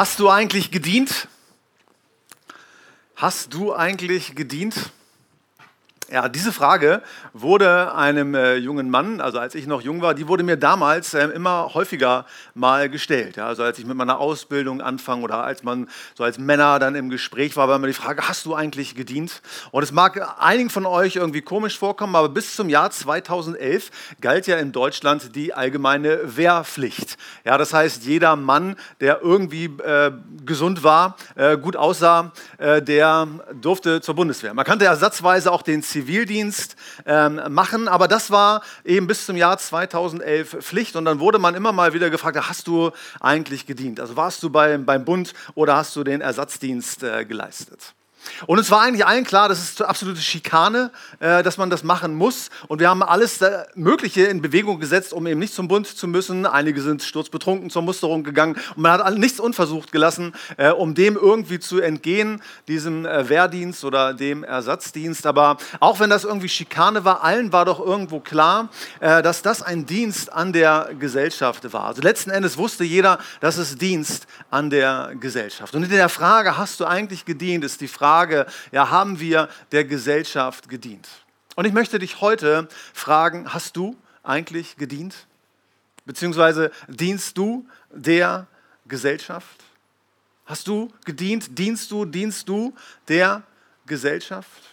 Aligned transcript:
Hast 0.00 0.18
du 0.18 0.30
eigentlich 0.30 0.70
gedient? 0.70 1.28
Hast 3.16 3.52
du 3.52 3.74
eigentlich 3.74 4.34
gedient? 4.34 4.74
Ja, 6.12 6.28
diese 6.28 6.52
Frage 6.52 7.02
wurde 7.34 7.94
einem 7.94 8.34
äh, 8.34 8.56
jungen 8.56 8.90
Mann, 8.90 9.20
also 9.20 9.38
als 9.38 9.54
ich 9.54 9.68
noch 9.68 9.80
jung 9.80 10.02
war, 10.02 10.12
die 10.12 10.26
wurde 10.26 10.42
mir 10.42 10.56
damals 10.56 11.14
äh, 11.14 11.26
immer 11.26 11.72
häufiger 11.72 12.26
mal 12.52 12.90
gestellt. 12.90 13.36
Ja, 13.36 13.46
also 13.46 13.62
als 13.62 13.78
ich 13.78 13.86
mit 13.86 13.96
meiner 13.96 14.18
Ausbildung 14.18 14.80
anfange 14.80 15.22
oder 15.22 15.44
als 15.44 15.62
man 15.62 15.88
so 16.16 16.24
als 16.24 16.36
Männer 16.36 16.80
dann 16.80 16.96
im 16.96 17.10
Gespräch 17.10 17.56
war, 17.56 17.68
war 17.68 17.76
immer 17.76 17.86
die 17.86 17.92
Frage, 17.92 18.26
hast 18.26 18.44
du 18.44 18.56
eigentlich 18.56 18.96
gedient? 18.96 19.40
Und 19.70 19.84
es 19.84 19.92
mag 19.92 20.36
einigen 20.40 20.68
von 20.68 20.84
euch 20.84 21.14
irgendwie 21.14 21.42
komisch 21.42 21.78
vorkommen, 21.78 22.16
aber 22.16 22.28
bis 22.28 22.56
zum 22.56 22.68
Jahr 22.68 22.90
2011 22.90 23.92
galt 24.20 24.48
ja 24.48 24.56
in 24.56 24.72
Deutschland 24.72 25.36
die 25.36 25.54
allgemeine 25.54 26.36
Wehrpflicht. 26.36 27.18
Ja, 27.44 27.56
das 27.56 27.72
heißt, 27.72 28.04
jeder 28.04 28.34
Mann, 28.34 28.74
der 28.98 29.22
irgendwie 29.22 29.66
äh, 29.66 30.10
gesund 30.44 30.82
war, 30.82 31.16
äh, 31.36 31.56
gut 31.56 31.76
aussah, 31.76 32.32
äh, 32.58 32.82
der 32.82 33.28
durfte 33.60 34.00
zur 34.00 34.16
Bundeswehr. 34.16 34.54
Man 34.54 34.64
kannte 34.64 34.86
ersatzweise 34.86 35.52
auch 35.52 35.62
den 35.62 35.84
Zivil 35.84 35.99
Zivildienst 36.00 36.76
ähm, 37.06 37.40
machen. 37.50 37.88
Aber 37.88 38.08
das 38.08 38.30
war 38.30 38.62
eben 38.84 39.06
bis 39.06 39.26
zum 39.26 39.36
Jahr 39.36 39.58
2011 39.58 40.56
Pflicht. 40.60 40.96
Und 40.96 41.04
dann 41.04 41.20
wurde 41.20 41.38
man 41.38 41.54
immer 41.54 41.72
mal 41.72 41.92
wieder 41.92 42.10
gefragt, 42.10 42.38
hast 42.48 42.66
du 42.66 42.90
eigentlich 43.20 43.66
gedient? 43.66 44.00
Also 44.00 44.16
warst 44.16 44.42
du 44.42 44.50
bei, 44.50 44.78
beim 44.78 45.04
Bund 45.04 45.34
oder 45.54 45.76
hast 45.76 45.94
du 45.96 46.04
den 46.04 46.20
Ersatzdienst 46.20 47.02
äh, 47.02 47.24
geleistet? 47.24 47.94
Und 48.46 48.58
es 48.58 48.70
war 48.70 48.82
eigentlich 48.82 49.06
allen 49.06 49.24
klar, 49.24 49.48
das 49.48 49.62
ist 49.62 49.82
absolute 49.82 50.20
Schikane, 50.20 50.90
äh, 51.20 51.42
dass 51.42 51.56
man 51.56 51.70
das 51.70 51.82
machen 51.84 52.14
muss. 52.14 52.50
Und 52.68 52.80
wir 52.80 52.88
haben 52.88 53.02
alles 53.02 53.40
Mögliche 53.74 54.24
in 54.24 54.42
Bewegung 54.42 54.80
gesetzt, 54.80 55.12
um 55.12 55.26
eben 55.26 55.40
nicht 55.40 55.54
zum 55.54 55.68
Bund 55.68 55.86
zu 55.86 56.08
müssen. 56.08 56.46
Einige 56.46 56.80
sind 56.82 57.02
sturzbetrunken 57.02 57.70
zur 57.70 57.82
Musterung 57.82 58.24
gegangen. 58.24 58.56
Und 58.76 58.82
man 58.82 58.92
hat 58.92 59.18
nichts 59.18 59.40
unversucht 59.40 59.92
gelassen, 59.92 60.32
äh, 60.56 60.70
um 60.70 60.94
dem 60.94 61.16
irgendwie 61.16 61.58
zu 61.58 61.80
entgehen, 61.80 62.42
diesem 62.68 63.06
äh, 63.06 63.28
Wehrdienst 63.28 63.84
oder 63.84 64.14
dem 64.14 64.44
Ersatzdienst. 64.44 65.26
Aber 65.26 65.56
auch 65.80 66.00
wenn 66.00 66.10
das 66.10 66.24
irgendwie 66.24 66.48
Schikane 66.48 67.04
war, 67.04 67.24
allen 67.24 67.52
war 67.52 67.64
doch 67.64 67.80
irgendwo 67.84 68.20
klar, 68.20 68.68
dass 69.00 69.42
das 69.42 69.62
ein 69.62 69.86
Dienst 69.86 70.32
an 70.32 70.52
der 70.52 70.90
Gesellschaft 70.98 71.72
war. 71.72 71.84
Also 71.84 72.02
letzten 72.02 72.30
Endes 72.30 72.56
wusste 72.56 72.84
jeder, 72.84 73.18
dass 73.40 73.56
es 73.56 73.76
Dienst 73.76 74.26
an 74.50 74.70
der 74.70 75.12
Gesellschaft. 75.18 75.74
Und 75.74 75.84
in 75.84 75.90
der 75.90 76.08
Frage, 76.08 76.56
hast 76.56 76.80
du 76.80 76.84
eigentlich 76.84 77.24
gedient, 77.24 77.64
ist 77.64 77.80
die 77.80 77.88
Frage, 77.88 78.09
Frage, 78.10 78.46
ja, 78.72 78.90
haben 78.90 79.20
wir 79.20 79.48
der 79.70 79.84
Gesellschaft 79.84 80.68
gedient? 80.68 81.08
Und 81.54 81.64
ich 81.64 81.72
möchte 81.72 82.00
dich 82.00 82.20
heute 82.20 82.66
fragen, 82.92 83.54
hast 83.54 83.76
du 83.76 83.96
eigentlich 84.24 84.76
gedient? 84.76 85.28
Beziehungsweise 86.06 86.72
dienst 86.88 87.38
du 87.38 87.68
der 87.88 88.48
Gesellschaft? 88.88 89.62
Hast 90.44 90.66
du 90.66 90.92
gedient? 91.04 91.56
Dienst 91.56 91.88
du, 91.92 92.04
dienst 92.04 92.48
du 92.48 92.74
der 93.06 93.44
Gesellschaft? 93.86 94.69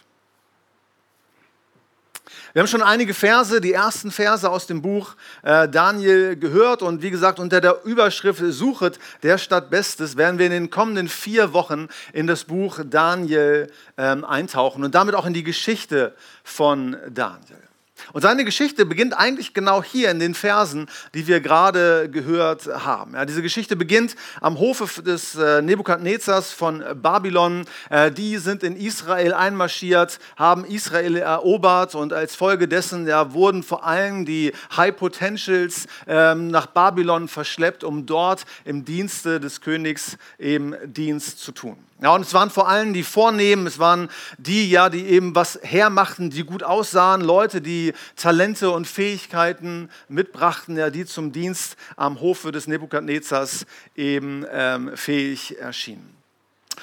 Wir 2.52 2.60
haben 2.60 2.68
schon 2.68 2.82
einige 2.82 3.14
Verse, 3.14 3.60
die 3.60 3.72
ersten 3.72 4.10
Verse 4.10 4.48
aus 4.48 4.66
dem 4.66 4.82
Buch 4.82 5.14
äh, 5.42 5.68
Daniel 5.68 6.36
gehört 6.36 6.82
und 6.82 7.02
wie 7.02 7.10
gesagt 7.10 7.38
unter 7.38 7.60
der 7.60 7.84
Überschrift 7.84 8.42
Suchet 8.48 8.98
der 9.22 9.38
Stadt 9.38 9.70
Bestes 9.70 10.16
werden 10.16 10.38
wir 10.38 10.46
in 10.46 10.52
den 10.52 10.70
kommenden 10.70 11.08
vier 11.08 11.52
Wochen 11.52 11.88
in 12.12 12.26
das 12.26 12.44
Buch 12.44 12.80
Daniel 12.84 13.70
ähm, 13.96 14.24
eintauchen 14.24 14.84
und 14.84 14.94
damit 14.94 15.14
auch 15.14 15.26
in 15.26 15.34
die 15.34 15.44
Geschichte 15.44 16.14
von 16.42 16.96
Daniel. 17.10 17.67
Und 18.12 18.22
seine 18.22 18.44
Geschichte 18.44 18.86
beginnt 18.86 19.16
eigentlich 19.16 19.54
genau 19.54 19.82
hier 19.82 20.10
in 20.10 20.18
den 20.18 20.34
Versen, 20.34 20.86
die 21.14 21.26
wir 21.26 21.40
gerade 21.40 22.08
gehört 22.10 22.66
haben. 22.66 23.14
Ja, 23.14 23.24
diese 23.24 23.42
Geschichte 23.42 23.76
beginnt 23.76 24.16
am 24.40 24.58
Hofe 24.58 25.02
des 25.02 25.34
äh, 25.34 25.62
Nebukadnezars 25.62 26.52
von 26.52 26.84
Babylon. 26.94 27.64
Äh, 27.90 28.10
die 28.10 28.38
sind 28.38 28.62
in 28.62 28.76
Israel 28.76 29.34
einmarschiert, 29.34 30.18
haben 30.36 30.64
Israel 30.64 31.16
erobert 31.16 31.94
und 31.94 32.12
als 32.12 32.34
Folge 32.34 32.68
dessen 32.68 33.06
ja, 33.06 33.32
wurden 33.32 33.62
vor 33.62 33.84
allem 33.84 34.24
die 34.24 34.52
High 34.76 34.96
Potentials 34.96 35.86
ähm, 36.06 36.48
nach 36.48 36.66
Babylon 36.66 37.28
verschleppt, 37.28 37.84
um 37.84 38.06
dort 38.06 38.44
im 38.64 38.84
Dienste 38.84 39.40
des 39.40 39.60
Königs 39.60 40.16
eben 40.38 40.74
Dienst 40.84 41.38
zu 41.40 41.52
tun. 41.52 41.87
Ja, 42.00 42.10
und 42.10 42.20
es 42.20 42.32
waren 42.32 42.50
vor 42.50 42.68
allem 42.68 42.92
die 42.92 43.02
Vornehmen, 43.02 43.66
es 43.66 43.80
waren 43.80 44.08
die, 44.38 44.70
ja, 44.70 44.88
die 44.88 45.04
eben 45.06 45.34
was 45.34 45.58
hermachten, 45.62 46.30
die 46.30 46.44
gut 46.44 46.62
aussahen, 46.62 47.22
Leute, 47.22 47.60
die 47.60 47.92
Talente 48.14 48.70
und 48.70 48.86
Fähigkeiten 48.86 49.90
mitbrachten, 50.08 50.76
ja, 50.76 50.90
die 50.90 51.06
zum 51.06 51.32
Dienst 51.32 51.76
am 51.96 52.20
Hofe 52.20 52.52
des 52.52 52.68
Nebukadnezars 52.68 53.66
eben 53.96 54.46
ähm, 54.52 54.96
fähig 54.96 55.58
erschienen. 55.58 56.17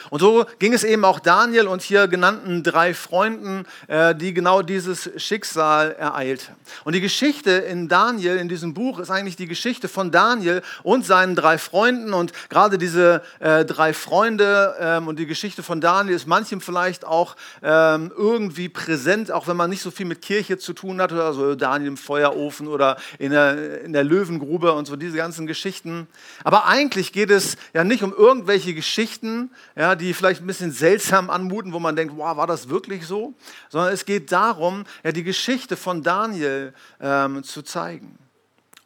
Und 0.10 0.20
so 0.20 0.46
ging 0.60 0.74
es 0.74 0.84
eben 0.84 1.06
auch 1.06 1.20
Daniel 1.20 1.68
und 1.68 1.82
hier 1.82 2.08
genannten 2.08 2.64
drei 2.64 2.94
Freunden, 2.94 3.66
äh, 3.88 4.16
die 4.16 4.34
genau 4.34 4.62
dieses 4.62 5.10
Schicksal 5.18 5.94
ereilte. 5.94 6.48
Und 6.84 6.94
die 6.94 7.02
Geschichte 7.02 7.52
in 7.52 7.88
Daniel, 7.88 8.38
in 8.38 8.50
diesem 8.50 8.74
Buch, 8.74 9.00
ist 9.00 9.10
eigentlich 9.10 9.36
die 9.36 9.48
Geschichte 9.48 9.88
von 9.88 10.12
Daniel 10.12 10.62
und 10.84 11.06
seinen 11.06 11.36
drei 11.36 11.58
Freunden. 11.58 12.14
Und 12.14 12.32
gerade 12.50 12.78
diese 12.78 13.22
äh, 13.40 13.66
drei 13.66 13.94
Freunde 13.94 14.76
ähm, 14.80 15.08
und 15.08 15.20
die 15.20 15.26
Geschichte 15.26 15.64
von 15.64 15.82
Daniel 15.82 16.16
ist 16.16 16.28
manchem 16.28 16.62
vielleicht 16.62 17.06
auch 17.06 17.36
ähm, 17.62 18.12
irgendwie 18.16 18.70
präsent, 18.70 19.32
auch 19.32 19.48
wenn 19.48 19.58
man 19.58 19.70
nicht 19.70 19.82
so 19.82 19.92
viel 19.92 20.06
mit 20.06 20.22
Kirche 20.22 20.58
zu 20.58 20.74
tun 20.74 21.02
hat, 21.02 21.12
oder 21.12 21.34
so 21.34 21.56
Daniel 21.56 21.90
im 21.90 21.98
Feuerofen 21.98 22.68
oder 22.68 22.98
in 23.20 23.32
der, 23.32 23.82
in 23.82 23.94
der 23.94 24.04
Löwengrube 24.04 24.74
und 24.74 24.86
so 24.86 24.96
diese 24.96 25.18
ganzen 25.18 25.48
Geschichten. 25.48 26.08
Aber 26.44 26.66
eigentlich 26.66 27.12
geht 27.12 27.30
es 27.30 27.58
ja 27.74 27.84
nicht 27.84 28.04
um 28.04 28.14
irgendwelche 28.14 28.74
Geschichten, 28.74 29.52
ja, 29.76 29.85
ja, 29.86 29.94
die 29.94 30.16
vielleicht 30.16 30.42
ein 30.42 30.48
bisschen 30.48 30.72
seltsam 30.72 31.30
anmuten, 31.30 31.72
wo 31.72 31.78
man 31.78 31.96
denkt, 31.96 32.16
wow, 32.18 32.36
war 32.36 32.48
das 32.48 32.70
wirklich 32.70 33.06
so? 33.06 33.36
Sondern 33.70 33.94
es 33.94 34.04
geht 34.04 34.32
darum, 34.32 34.84
ja, 35.04 35.12
die 35.12 35.24
Geschichte 35.24 35.78
von 35.78 36.02
Daniel 36.02 36.74
ähm, 37.00 37.44
zu 37.44 37.62
zeigen. 37.62 38.18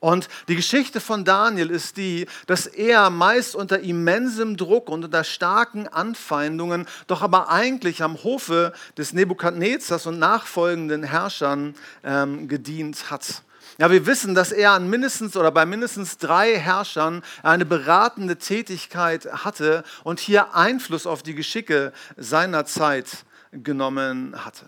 Und 0.01 0.27
die 0.49 0.57
Geschichte 0.57 0.99
von 0.99 1.23
Daniel 1.23 1.69
ist 1.69 1.95
die, 1.95 2.25
dass 2.47 2.67
er 2.67 3.09
meist 3.09 3.55
unter 3.55 3.79
immensem 3.79 4.57
Druck 4.57 4.89
und 4.89 5.05
unter 5.05 5.23
starken 5.23 5.87
Anfeindungen, 5.87 6.85
doch 7.07 7.21
aber 7.21 7.49
eigentlich 7.49 8.03
am 8.03 8.21
Hofe 8.21 8.73
des 8.97 9.13
Nebukadnezars 9.13 10.05
und 10.05 10.19
nachfolgenden 10.19 11.03
Herrschern 11.03 11.75
ähm, 12.03 12.49
gedient 12.49 13.09
hat. 13.09 13.43
Ja, 13.79 13.89
wir 13.89 14.05
wissen, 14.05 14.35
dass 14.35 14.51
er 14.51 14.71
an 14.71 14.89
mindestens 14.89 15.37
oder 15.37 15.51
bei 15.51 15.65
mindestens 15.65 16.17
drei 16.17 16.59
Herrschern 16.59 17.23
eine 17.43 17.63
beratende 17.65 18.35
Tätigkeit 18.35 19.25
hatte 19.45 19.85
und 20.03 20.19
hier 20.19 20.53
Einfluss 20.53 21.07
auf 21.07 21.23
die 21.23 21.33
Geschicke 21.33 21.93
seiner 22.17 22.65
Zeit 22.65 23.23
genommen 23.53 24.35
hatte. 24.43 24.65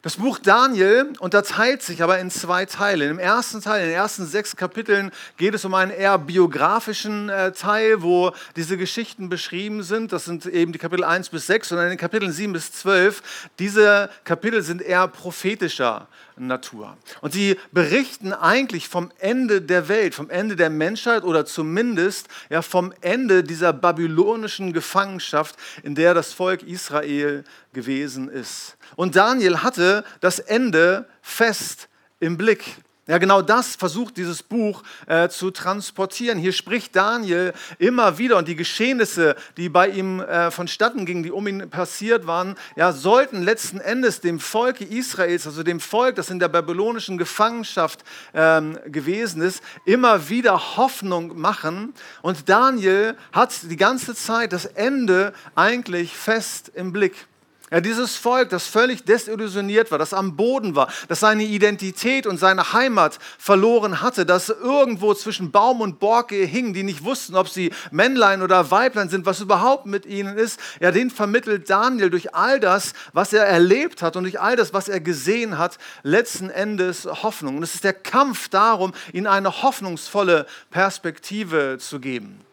Das 0.00 0.16
Buch 0.16 0.38
Daniel 0.38 1.12
unterteilt 1.18 1.82
sich 1.82 2.02
aber 2.02 2.20
in 2.20 2.30
zwei 2.30 2.64
Teile. 2.64 3.06
Im 3.06 3.18
ersten 3.18 3.60
Teil, 3.60 3.82
in 3.82 3.88
den 3.88 3.96
ersten 3.96 4.24
sechs 4.24 4.54
Kapiteln, 4.54 5.10
geht 5.36 5.52
es 5.52 5.64
um 5.64 5.74
einen 5.74 5.90
eher 5.90 6.16
biografischen 6.16 7.28
äh, 7.28 7.50
Teil, 7.50 8.02
wo 8.02 8.32
diese 8.54 8.76
Geschichten 8.78 9.28
beschrieben 9.28 9.82
sind. 9.82 10.12
Das 10.12 10.24
sind 10.24 10.46
eben 10.46 10.72
die 10.72 10.78
Kapitel 10.78 11.04
1 11.04 11.30
bis 11.30 11.48
6 11.48 11.72
und 11.72 11.78
in 11.80 11.88
den 11.88 11.98
Kapiteln 11.98 12.30
7 12.30 12.52
bis 12.52 12.70
12. 12.70 13.50
Diese 13.58 14.08
Kapitel 14.22 14.62
sind 14.62 14.80
eher 14.80 15.08
prophetischer 15.08 16.06
Natur. 16.36 16.96
Und 17.20 17.32
sie 17.32 17.56
berichten 17.72 18.32
eigentlich 18.32 18.88
vom 18.88 19.10
Ende 19.18 19.62
der 19.62 19.88
Welt, 19.88 20.14
vom 20.14 20.30
Ende 20.30 20.56
der 20.56 20.70
Menschheit 20.70 21.24
oder 21.24 21.46
zumindest 21.46 22.28
ja, 22.50 22.62
vom 22.62 22.92
Ende 23.00 23.42
dieser 23.42 23.72
babylonischen 23.72 24.72
Gefangenschaft, 24.72 25.56
in 25.82 25.94
der 25.94 26.14
das 26.14 26.32
Volk 26.32 26.62
Israel 26.62 27.44
gewesen 27.72 28.28
ist. 28.28 28.76
Und 28.96 29.16
Daniel 29.16 29.62
hatte 29.62 30.04
das 30.20 30.38
Ende 30.38 31.08
fest 31.22 31.88
im 32.20 32.36
Blick. 32.36 32.76
Ja, 33.08 33.18
genau 33.18 33.40
das 33.40 33.76
versucht 33.76 34.16
dieses 34.16 34.42
Buch 34.42 34.82
äh, 35.06 35.28
zu 35.28 35.52
transportieren. 35.52 36.38
Hier 36.38 36.52
spricht 36.52 36.96
Daniel 36.96 37.52
immer 37.78 38.18
wieder 38.18 38.36
und 38.36 38.48
die 38.48 38.56
Geschehnisse, 38.56 39.36
die 39.56 39.68
bei 39.68 39.88
ihm 39.90 40.18
äh, 40.18 40.50
vonstatten 40.50 41.06
gingen, 41.06 41.22
die 41.22 41.30
um 41.30 41.46
ihn 41.46 41.70
passiert 41.70 42.26
waren, 42.26 42.56
ja, 42.74 42.92
sollten 42.92 43.44
letzten 43.44 43.78
Endes 43.78 44.20
dem 44.22 44.40
Volke 44.40 44.84
Israels, 44.84 45.46
also 45.46 45.62
dem 45.62 45.78
Volk, 45.78 46.16
das 46.16 46.30
in 46.30 46.40
der 46.40 46.48
babylonischen 46.48 47.16
Gefangenschaft 47.16 48.02
ähm, 48.34 48.76
gewesen 48.86 49.40
ist, 49.40 49.62
immer 49.84 50.28
wieder 50.28 50.76
Hoffnung 50.76 51.38
machen. 51.38 51.94
Und 52.22 52.48
Daniel 52.48 53.16
hat 53.30 53.52
die 53.70 53.76
ganze 53.76 54.16
Zeit 54.16 54.52
das 54.52 54.64
Ende 54.64 55.32
eigentlich 55.54 56.16
fest 56.16 56.72
im 56.74 56.92
Blick. 56.92 57.28
Ja, 57.72 57.80
dieses 57.80 58.14
Volk, 58.14 58.50
das 58.50 58.68
völlig 58.68 59.04
desillusioniert 59.04 59.90
war, 59.90 59.98
das 59.98 60.14
am 60.14 60.36
Boden 60.36 60.76
war, 60.76 60.88
das 61.08 61.18
seine 61.18 61.42
Identität 61.42 62.28
und 62.28 62.38
seine 62.38 62.72
Heimat 62.72 63.18
verloren 63.38 64.00
hatte, 64.02 64.24
das 64.24 64.50
irgendwo 64.50 65.14
zwischen 65.14 65.50
Baum 65.50 65.80
und 65.80 65.98
Borke 65.98 66.36
hing, 66.44 66.74
die 66.74 66.84
nicht 66.84 67.02
wussten, 67.02 67.34
ob 67.34 67.48
sie 67.48 67.72
Männlein 67.90 68.42
oder 68.42 68.70
Weiblein 68.70 69.08
sind, 69.08 69.26
was 69.26 69.40
überhaupt 69.40 69.86
mit 69.86 70.06
ihnen 70.06 70.38
ist, 70.38 70.60
ja, 70.78 70.92
den 70.92 71.10
vermittelt 71.10 71.68
Daniel 71.68 72.08
durch 72.08 72.36
all 72.36 72.60
das, 72.60 72.92
was 73.12 73.32
er 73.32 73.44
erlebt 73.44 74.00
hat 74.00 74.14
und 74.14 74.22
durch 74.22 74.40
all 74.40 74.54
das, 74.54 74.72
was 74.72 74.88
er 74.88 75.00
gesehen 75.00 75.58
hat, 75.58 75.78
letzten 76.04 76.50
Endes 76.50 77.04
Hoffnung. 77.04 77.56
Und 77.56 77.64
es 77.64 77.74
ist 77.74 77.82
der 77.82 77.94
Kampf 77.94 78.48
darum, 78.48 78.92
ihnen 79.12 79.26
eine 79.26 79.62
hoffnungsvolle 79.62 80.46
Perspektive 80.70 81.78
zu 81.80 81.98
geben. 81.98 82.45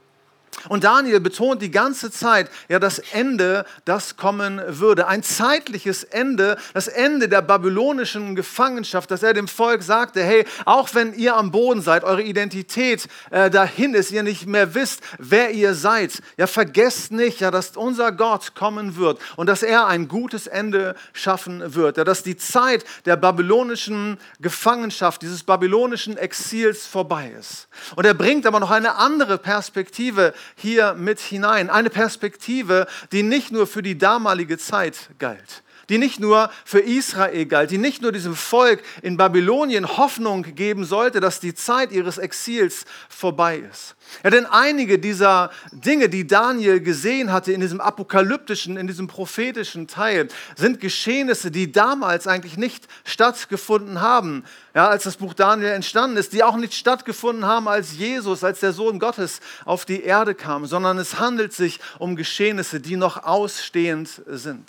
Und 0.70 0.84
Daniel 0.84 1.20
betont 1.20 1.62
die 1.62 1.72
ganze 1.72 2.12
Zeit, 2.12 2.50
ja, 2.70 2.80
das 2.80 3.00
Ende, 3.00 3.66
das 3.86 4.16
kommen 4.18 4.62
würde. 4.68 5.08
Ein 5.08 5.24
zeitliches 5.24 6.04
Ende, 6.04 6.58
das 6.74 6.88
Ende 6.88 7.28
der 7.28 7.42
babylonischen 7.42 8.36
Gefangenschaft, 8.36 9.12
dass 9.12 9.24
er 9.24 9.34
dem 9.34 9.48
Volk 9.48 9.84
sagte, 9.84 10.24
hey, 10.24 10.46
auch 10.66 10.94
wenn 10.94 11.14
ihr 11.14 11.36
am 11.36 11.52
Boden 11.52 11.82
seid, 11.82 12.04
eure 12.04 12.24
Identität 12.24 13.08
äh, 13.32 13.50
dahin 13.50 13.94
ist, 13.94 14.12
ihr 14.12 14.24
nicht 14.24 14.48
mehr 14.48 14.74
wisst, 14.74 15.02
wer 15.18 15.52
ihr 15.52 15.74
seid, 15.74 16.22
ja, 16.38 16.48
vergesst 16.48 17.12
nicht, 17.12 17.42
ja, 17.42 17.52
dass 17.52 17.76
unser 17.76 18.12
Gott 18.12 18.56
kommen 18.56 18.96
wird 18.96 19.20
und 19.36 19.48
dass 19.48 19.64
er 19.64 19.88
ein 19.88 20.08
gutes 20.08 20.48
Ende 20.48 20.96
schaffen 21.12 21.76
wird. 21.76 21.98
Ja, 21.98 22.04
dass 22.04 22.24
die 22.24 22.38
Zeit 22.38 22.86
der 23.06 23.18
babylonischen 23.18 24.18
Gefangenschaft, 24.40 25.22
dieses 25.22 25.44
babylonischen 25.44 26.18
Exils 26.18 26.86
vorbei 26.86 27.32
ist. 27.38 27.68
Und 27.96 28.06
er 28.06 28.14
bringt 28.14 28.46
aber 28.46 28.60
noch 28.60 28.72
eine 28.72 28.96
andere 28.96 29.38
Perspektive 29.38 30.34
hier 30.56 30.94
mit 30.94 31.20
hinein. 31.20 31.70
Eine 31.70 31.90
Perspektive, 31.90 32.88
die 33.12 33.24
nicht 33.24 33.52
nur 33.52 33.68
für 33.68 33.82
die 33.82 33.98
damalige 33.98 34.58
Zeit 34.58 35.10
galt, 35.20 35.64
die 35.94 36.00
nicht 36.00 36.20
nur 36.20 36.50
für 36.66 36.80
Israel 36.80 37.46
galt, 37.46 37.70
die 37.70 37.78
nicht 37.78 38.02
nur 38.02 38.12
diesem 38.12 38.36
Volk 38.36 38.82
in 39.04 39.16
Babylonien 39.16 39.88
Hoffnung 39.96 40.42
geben 40.42 40.86
sollte, 40.86 41.20
dass 41.20 41.40
die 41.40 41.54
Zeit 41.54 41.92
ihres 41.92 42.18
Exils 42.18 42.86
vorbei 43.10 43.62
ist. 43.72 43.94
Ja, 44.24 44.32
denn 44.32 44.48
einige 44.48 44.98
dieser 44.98 45.52
Dinge, 45.72 46.10
die 46.10 46.26
Daniel 46.26 46.80
gesehen 46.80 47.32
hatte 47.32 47.52
in 47.52 47.62
diesem 47.62 47.80
apokalyptischen, 47.80 48.76
in 48.76 48.88
diesem 48.88 49.06
prophetischen 49.06 49.88
Teil, 49.88 50.30
sind 50.56 50.80
Geschehnisse, 50.80 51.52
die 51.52 51.72
damals 51.72 52.26
eigentlich 52.26 52.58
nicht 52.58 52.88
stattgefunden 53.04 54.02
haben, 54.02 54.46
ja, 54.74 54.88
als 54.88 55.04
das 55.04 55.18
Buch 55.18 55.36
Daniel 55.36 55.74
entstanden 55.74 56.18
ist, 56.18 56.34
die 56.34 56.42
auch 56.42 56.58
nicht 56.58 56.74
stattgefunden 56.74 57.46
haben, 57.46 57.68
als 57.68 57.96
Jesus, 57.96 58.44
als 58.44 58.62
der 58.62 58.74
Sohn 58.74 58.98
Gottes 58.98 59.42
auf 59.64 59.86
die 59.86 60.02
Erde 60.02 60.34
kam, 60.34 60.66
sondern 60.66 60.98
es 60.98 61.20
handelt 61.20 61.54
sich 61.54 61.80
um 62.00 62.16
Geschehnisse, 62.16 62.80
die 62.80 62.96
noch 62.96 63.24
ausstehend 63.26 64.24
sind. 64.26 64.68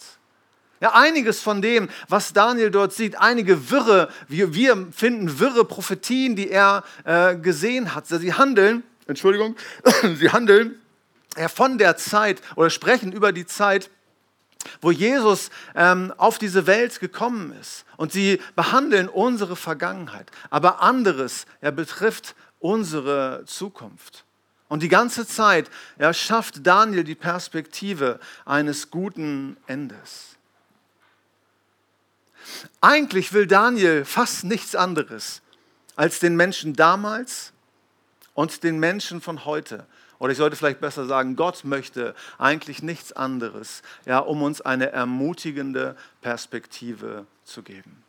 Ja, 0.85 0.93
einiges 0.93 1.41
von 1.41 1.63
dem, 1.63 1.89
was 2.11 2.35
Daniel 2.35 2.71
dort 2.71 2.93
sieht, 2.93 3.19
einige 3.19 3.71
wirre, 3.71 4.11
wir, 4.29 4.53
wir 4.53 4.89
finden 4.93 5.39
wirre 5.39 5.65
Prophetien, 5.65 6.37
die 6.37 6.51
er 6.51 6.85
äh, 7.05 7.37
gesehen 7.37 7.95
hat. 7.95 8.07
Sie 8.07 8.35
handeln 8.35 8.83
Entschuldigung, 9.07 9.57
sie 10.19 10.31
handeln 10.31 10.79
ja, 11.39 11.49
von 11.49 11.79
der 11.79 11.97
Zeit 11.97 12.43
oder 12.55 12.69
sprechen 12.69 13.13
über 13.13 13.33
die 13.33 13.47
Zeit, 13.47 13.89
wo 14.83 14.91
Jesus 14.91 15.49
ähm, 15.75 16.13
auf 16.19 16.37
diese 16.37 16.67
Welt 16.67 17.01
gekommen 17.01 17.57
ist. 17.59 17.87
Und 17.97 18.13
sie 18.13 18.43
behandeln 18.55 19.09
unsere 19.09 19.57
Vergangenheit. 19.57 20.31
Aber 20.51 20.83
anderes 20.83 21.47
ja, 21.63 21.71
betrifft 21.71 22.35
unsere 22.59 23.45
Zukunft. 23.47 24.27
Und 24.69 24.83
die 24.83 24.91
ganze 24.91 25.27
Zeit 25.27 25.71
ja, 25.99 26.13
schafft 26.13 26.67
Daniel 26.67 27.05
die 27.05 27.15
Perspektive 27.15 28.21
eines 28.45 28.91
guten 28.91 29.57
Endes. 29.67 30.34
Eigentlich 32.81 33.33
will 33.33 33.47
Daniel 33.47 34.05
fast 34.05 34.45
nichts 34.45 34.75
anderes, 34.75 35.43
als 35.97 36.19
den 36.19 36.37
Menschen 36.37 36.75
damals 36.75 37.53
und 38.35 38.63
den 38.63 38.79
Menschen 38.79 39.21
von 39.21 39.45
heute. 39.45 39.87
Oder 40.19 40.33
ich 40.33 40.39
sollte 40.39 40.57
vielleicht 40.57 40.81
besser 40.81 41.07
sagen, 41.07 41.37
Gott 41.37 41.65
möchte 41.65 42.15
eigentlich 42.39 42.83
nichts 42.83 43.13
anderes, 43.13 43.83
ja, 44.07 44.19
um 44.19 44.43
uns 44.43 44.61
eine 44.61 44.91
ermutigende 44.91 45.97
Perspektive 46.21 47.27
zu 47.45 47.63
geben. 47.63 48.03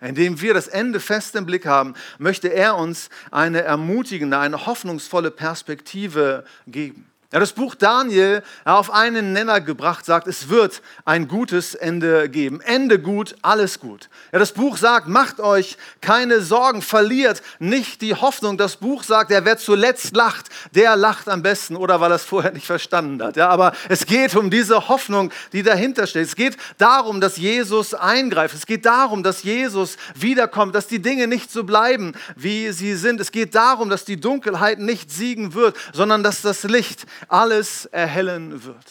Indem 0.00 0.40
wir 0.40 0.54
das 0.54 0.68
Ende 0.68 1.00
fest 1.00 1.34
im 1.34 1.44
Blick 1.44 1.66
haben, 1.66 1.94
möchte 2.18 2.48
er 2.48 2.76
uns 2.76 3.10
eine 3.32 3.62
ermutigende, 3.62 4.38
eine 4.38 4.66
hoffnungsvolle 4.66 5.32
Perspektive 5.32 6.44
geben. 6.68 7.07
Ja, 7.30 7.40
das 7.40 7.52
Buch 7.52 7.74
Daniel 7.74 8.42
auf 8.64 8.90
einen 8.90 9.34
Nenner 9.34 9.60
gebracht 9.60 10.06
sagt, 10.06 10.26
es 10.28 10.48
wird 10.48 10.80
ein 11.04 11.28
gutes 11.28 11.74
Ende 11.74 12.30
geben. 12.30 12.62
Ende 12.62 12.98
gut, 12.98 13.36
alles 13.42 13.80
gut. 13.80 14.08
Ja, 14.32 14.38
das 14.38 14.52
Buch 14.52 14.78
sagt, 14.78 15.08
macht 15.08 15.38
euch 15.38 15.76
keine 16.00 16.40
Sorgen, 16.40 16.80
verliert 16.80 17.42
nicht 17.58 18.00
die 18.00 18.14
Hoffnung. 18.14 18.56
Das 18.56 18.76
Buch 18.76 19.02
sagt, 19.02 19.30
der 19.30 19.44
wer 19.44 19.58
zuletzt 19.58 20.16
lacht, 20.16 20.46
der 20.74 20.96
lacht 20.96 21.28
am 21.28 21.42
besten 21.42 21.76
oder 21.76 22.00
weil 22.00 22.12
er 22.12 22.14
es 22.14 22.24
vorher 22.24 22.50
nicht 22.50 22.64
verstanden 22.64 23.22
hat. 23.22 23.36
Ja, 23.36 23.50
aber 23.50 23.74
es 23.90 24.06
geht 24.06 24.34
um 24.34 24.48
diese 24.48 24.88
Hoffnung, 24.88 25.30
die 25.52 25.62
dahinter 25.62 26.06
steht. 26.06 26.28
Es 26.28 26.34
geht 26.34 26.56
darum, 26.78 27.20
dass 27.20 27.36
Jesus 27.36 27.92
eingreift. 27.92 28.54
Es 28.54 28.64
geht 28.64 28.86
darum, 28.86 29.22
dass 29.22 29.42
Jesus 29.42 29.98
wiederkommt, 30.14 30.74
dass 30.74 30.86
die 30.86 31.02
Dinge 31.02 31.26
nicht 31.26 31.52
so 31.52 31.64
bleiben, 31.64 32.14
wie 32.36 32.72
sie 32.72 32.94
sind. 32.94 33.20
Es 33.20 33.32
geht 33.32 33.54
darum, 33.54 33.90
dass 33.90 34.06
die 34.06 34.18
Dunkelheit 34.18 34.78
nicht 34.78 35.10
siegen 35.10 35.52
wird, 35.52 35.76
sondern 35.92 36.22
dass 36.22 36.40
das 36.40 36.62
Licht 36.62 37.04
alles 37.28 37.86
erhellen 37.86 38.64
wird. 38.64 38.86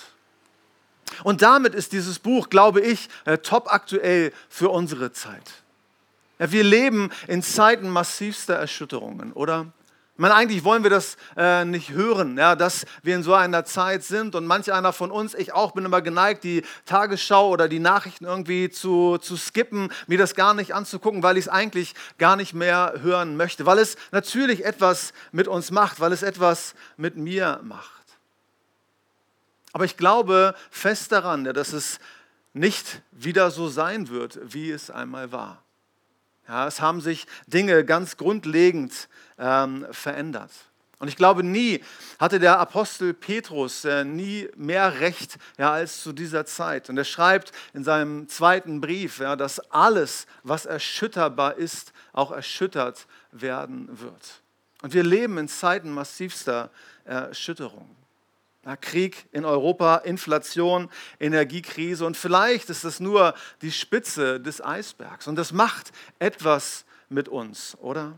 Und 1.24 1.42
damit 1.42 1.74
ist 1.74 1.94
dieses 1.94 2.20
Buch, 2.20 2.50
glaube 2.50 2.82
ich, 2.82 3.10
äh, 3.26 3.38
top 3.38 3.72
aktuell 3.72 4.34
für 4.50 4.70
unsere 4.70 5.12
Zeit. 5.12 5.64
Wir 6.38 6.64
leben 6.64 7.10
in 7.28 7.42
Zeiten 7.42 7.90
massivster 7.90 8.56
Erschütterungen, 8.56 9.34
oder? 9.34 9.68
Ich 10.18 10.22
meine, 10.22 10.34
eigentlich 10.34 10.64
wollen 10.64 10.82
wir 10.82 10.90
das 10.90 11.16
äh, 11.36 11.64
nicht 11.64 11.92
hören, 11.92 12.40
ja, 12.40 12.56
dass 12.56 12.88
wir 13.04 13.16
in 13.16 13.22
so 13.22 13.36
einer 13.36 13.66
Zeit 13.66 14.04
sind. 14.04 14.34
Und 14.34 14.48
manch 14.48 14.74
einer 14.74 14.92
von 14.92 15.12
uns, 15.12 15.36
ich 15.36 15.54
auch, 15.54 15.74
bin 15.74 15.86
immer 15.86 16.02
geneigt, 16.02 16.44
die 16.44 16.64
Tagesschau 16.88 17.50
oder 17.50 17.68
die 17.68 17.78
Nachrichten 17.78 18.26
irgendwie 18.26 18.72
zu, 18.72 19.20
zu 19.20 19.38
skippen, 19.38 19.92
mir 20.08 20.18
das 20.18 20.34
gar 20.34 20.56
nicht 20.56 20.74
anzugucken, 20.74 21.22
weil 21.22 21.38
ich 21.38 21.46
es 21.46 21.50
eigentlich 21.50 21.94
gar 22.18 22.36
nicht 22.36 22.56
mehr 22.56 22.96
hören 23.02 23.38
möchte. 23.38 23.68
Weil 23.68 23.78
es 23.78 23.96
natürlich 24.12 24.66
etwas 24.66 25.14
mit 25.32 25.48
uns 25.48 25.70
macht, 25.70 26.00
weil 26.00 26.12
es 26.12 26.24
etwas 26.24 26.74
mit 26.98 27.16
mir 27.16 27.60
macht. 27.64 27.97
Aber 29.78 29.86
ich 29.86 29.96
glaube 29.96 30.56
fest 30.72 31.12
daran, 31.12 31.44
dass 31.44 31.72
es 31.72 32.00
nicht 32.52 33.04
wieder 33.12 33.52
so 33.52 33.68
sein 33.68 34.10
wird, 34.10 34.40
wie 34.42 34.72
es 34.72 34.90
einmal 34.90 35.32
war. 35.32 35.62
Ja, 36.48 36.66
es 36.66 36.82
haben 36.82 37.00
sich 37.00 37.28
Dinge 37.46 37.86
ganz 37.86 38.18
grundlegend 38.18 39.08
ähm, 39.38 39.86
verändert. 39.92 40.50
Und 40.98 41.10
ich 41.10 41.16
glaube, 41.16 41.44
nie 41.44 41.84
hatte 42.18 42.40
der 42.40 42.58
Apostel 42.58 43.14
Petrus 43.14 43.86
äh, 43.86 44.04
nie 44.04 44.50
mehr 44.56 45.00
Recht 45.00 45.38
ja, 45.60 45.74
als 45.74 46.02
zu 46.02 46.12
dieser 46.12 46.48
Zeit. 46.48 46.90
Und 46.90 46.98
er 46.98 47.06
schreibt 47.06 47.52
in 47.76 47.84
seinem 47.84 48.28
zweiten 48.30 48.82
Brief, 48.82 49.20
ja, 49.20 49.36
dass 49.36 49.60
alles, 49.70 50.26
was 50.42 50.66
erschütterbar 50.66 51.56
ist, 51.58 51.94
auch 52.14 52.32
erschüttert 52.32 53.06
werden 53.32 53.88
wird. 54.02 54.42
Und 54.82 54.96
wir 54.96 55.04
leben 55.04 55.38
in 55.38 55.48
Zeiten 55.48 55.92
massivster 55.92 56.72
Erschütterung. 57.06 57.96
Krieg 58.82 59.26
in 59.32 59.46
Europa, 59.46 59.98
Inflation, 59.98 60.90
Energiekrise 61.20 62.06
und 62.06 62.18
vielleicht 62.18 62.70
ist 62.70 62.84
das 62.84 63.00
nur 63.00 63.34
die 63.62 63.72
Spitze 63.72 64.40
des 64.42 64.64
Eisbergs 64.64 65.28
und 65.28 65.36
das 65.36 65.54
macht 65.54 65.92
etwas 66.20 66.86
mit 67.10 67.30
uns, 67.30 67.78
oder? 67.80 68.16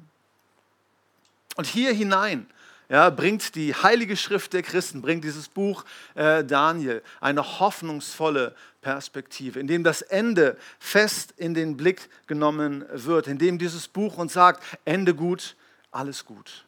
Und 1.55 1.67
hier 1.67 1.93
hinein 1.93 2.47
ja, 2.89 3.11
bringt 3.11 3.53
die 3.53 3.75
Heilige 3.75 4.17
Schrift 4.17 4.53
der 4.53 4.63
Christen, 4.63 5.01
bringt 5.01 5.23
dieses 5.23 5.47
Buch 5.47 5.85
äh, 6.15 6.43
Daniel 6.43 7.03
eine 7.21 7.59
hoffnungsvolle 7.59 8.55
Perspektive, 8.81 9.59
in 9.59 9.67
dem 9.67 9.83
das 9.83 10.01
Ende 10.01 10.57
fest 10.79 11.33
in 11.37 11.53
den 11.53 11.77
Blick 11.77 12.09
genommen 12.25 12.85
wird, 12.91 13.27
in 13.27 13.37
dem 13.37 13.59
dieses 13.59 13.87
Buch 13.87 14.17
uns 14.17 14.33
sagt, 14.33 14.63
Ende 14.85 15.13
gut, 15.13 15.55
alles 15.91 16.25
gut. 16.25 16.65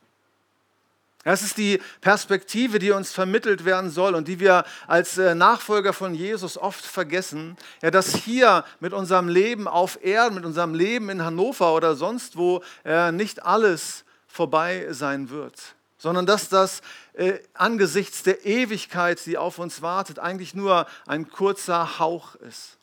Das 1.23 1.43
ist 1.43 1.57
die 1.57 1.79
Perspektive, 2.01 2.79
die 2.79 2.91
uns 2.91 3.11
vermittelt 3.11 3.63
werden 3.63 3.91
soll 3.91 4.15
und 4.15 4.27
die 4.27 4.39
wir 4.39 4.65
als 4.87 5.19
äh, 5.19 5.35
Nachfolger 5.35 5.93
von 5.93 6.15
Jesus 6.15 6.57
oft 6.57 6.83
vergessen. 6.83 7.57
Ja, 7.83 7.91
dass 7.91 8.15
hier 8.15 8.65
mit 8.79 8.91
unserem 8.93 9.27
Leben 9.27 9.67
auf 9.67 10.03
Erden, 10.03 10.35
mit 10.35 10.45
unserem 10.45 10.73
Leben 10.73 11.09
in 11.09 11.23
Hannover 11.23 11.75
oder 11.75 11.95
sonst 11.95 12.37
wo 12.37 12.63
äh, 12.83 13.11
nicht 13.11 13.45
alles 13.45 14.03
vorbei 14.27 14.87
sein 14.91 15.29
wird, 15.29 15.55
sondern 15.97 16.25
dass 16.25 16.49
das 16.49 16.81
äh, 17.13 17.33
angesichts 17.53 18.23
der 18.23 18.45
Ewigkeit, 18.45 19.23
die 19.25 19.37
auf 19.37 19.59
uns 19.59 19.83
wartet, 19.83 20.17
eigentlich 20.17 20.55
nur 20.55 20.87
ein 21.05 21.29
kurzer 21.29 21.99
Hauch 21.99 22.35
ist. 22.35 22.77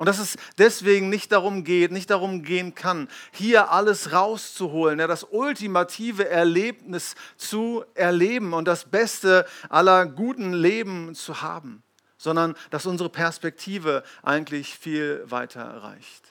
Und 0.00 0.06
dass 0.06 0.18
es 0.18 0.38
deswegen 0.56 1.10
nicht 1.10 1.30
darum 1.30 1.62
geht, 1.62 1.92
nicht 1.92 2.08
darum 2.08 2.42
gehen 2.42 2.74
kann, 2.74 3.06
hier 3.32 3.70
alles 3.70 4.12
rauszuholen, 4.12 4.98
ja, 4.98 5.06
das 5.06 5.24
ultimative 5.24 6.26
Erlebnis 6.26 7.16
zu 7.36 7.84
erleben 7.92 8.54
und 8.54 8.66
das 8.66 8.86
Beste 8.86 9.44
aller 9.68 10.06
guten 10.06 10.54
Leben 10.54 11.14
zu 11.14 11.42
haben, 11.42 11.82
sondern 12.16 12.54
dass 12.70 12.86
unsere 12.86 13.10
Perspektive 13.10 14.02
eigentlich 14.22 14.78
viel 14.78 15.22
weiter 15.26 15.82
reicht. 15.82 16.29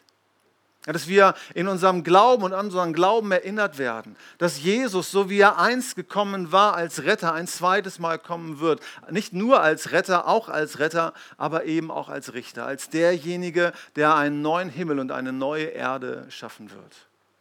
Dass 0.85 1.07
wir 1.07 1.35
in 1.53 1.67
unserem 1.67 2.03
Glauben 2.03 2.43
und 2.43 2.53
an 2.53 2.67
unseren 2.67 2.93
Glauben 2.93 3.31
erinnert 3.31 3.77
werden, 3.77 4.15
dass 4.37 4.61
Jesus, 4.61 5.11
so 5.11 5.29
wie 5.29 5.39
er 5.39 5.57
einst 5.57 5.95
gekommen 5.95 6.51
war 6.53 6.73
als 6.73 7.03
Retter, 7.03 7.33
ein 7.33 7.47
zweites 7.47 7.99
Mal 7.99 8.17
kommen 8.17 8.59
wird. 8.59 8.81
Nicht 9.09 9.33
nur 9.33 9.61
als 9.61 9.91
Retter, 9.91 10.27
auch 10.27 10.47
als 10.47 10.79
Retter, 10.79 11.13
aber 11.37 11.65
eben 11.65 11.91
auch 11.91 12.07
als 12.07 12.33
Richter, 12.33 12.65
als 12.65 12.89
derjenige, 12.89 13.73
der 13.97 14.15
einen 14.15 14.41
neuen 14.41 14.69
Himmel 14.69 14.99
und 14.99 15.11
eine 15.11 15.33
neue 15.33 15.65
Erde 15.65 16.25
schaffen 16.29 16.71
wird. 16.71 16.95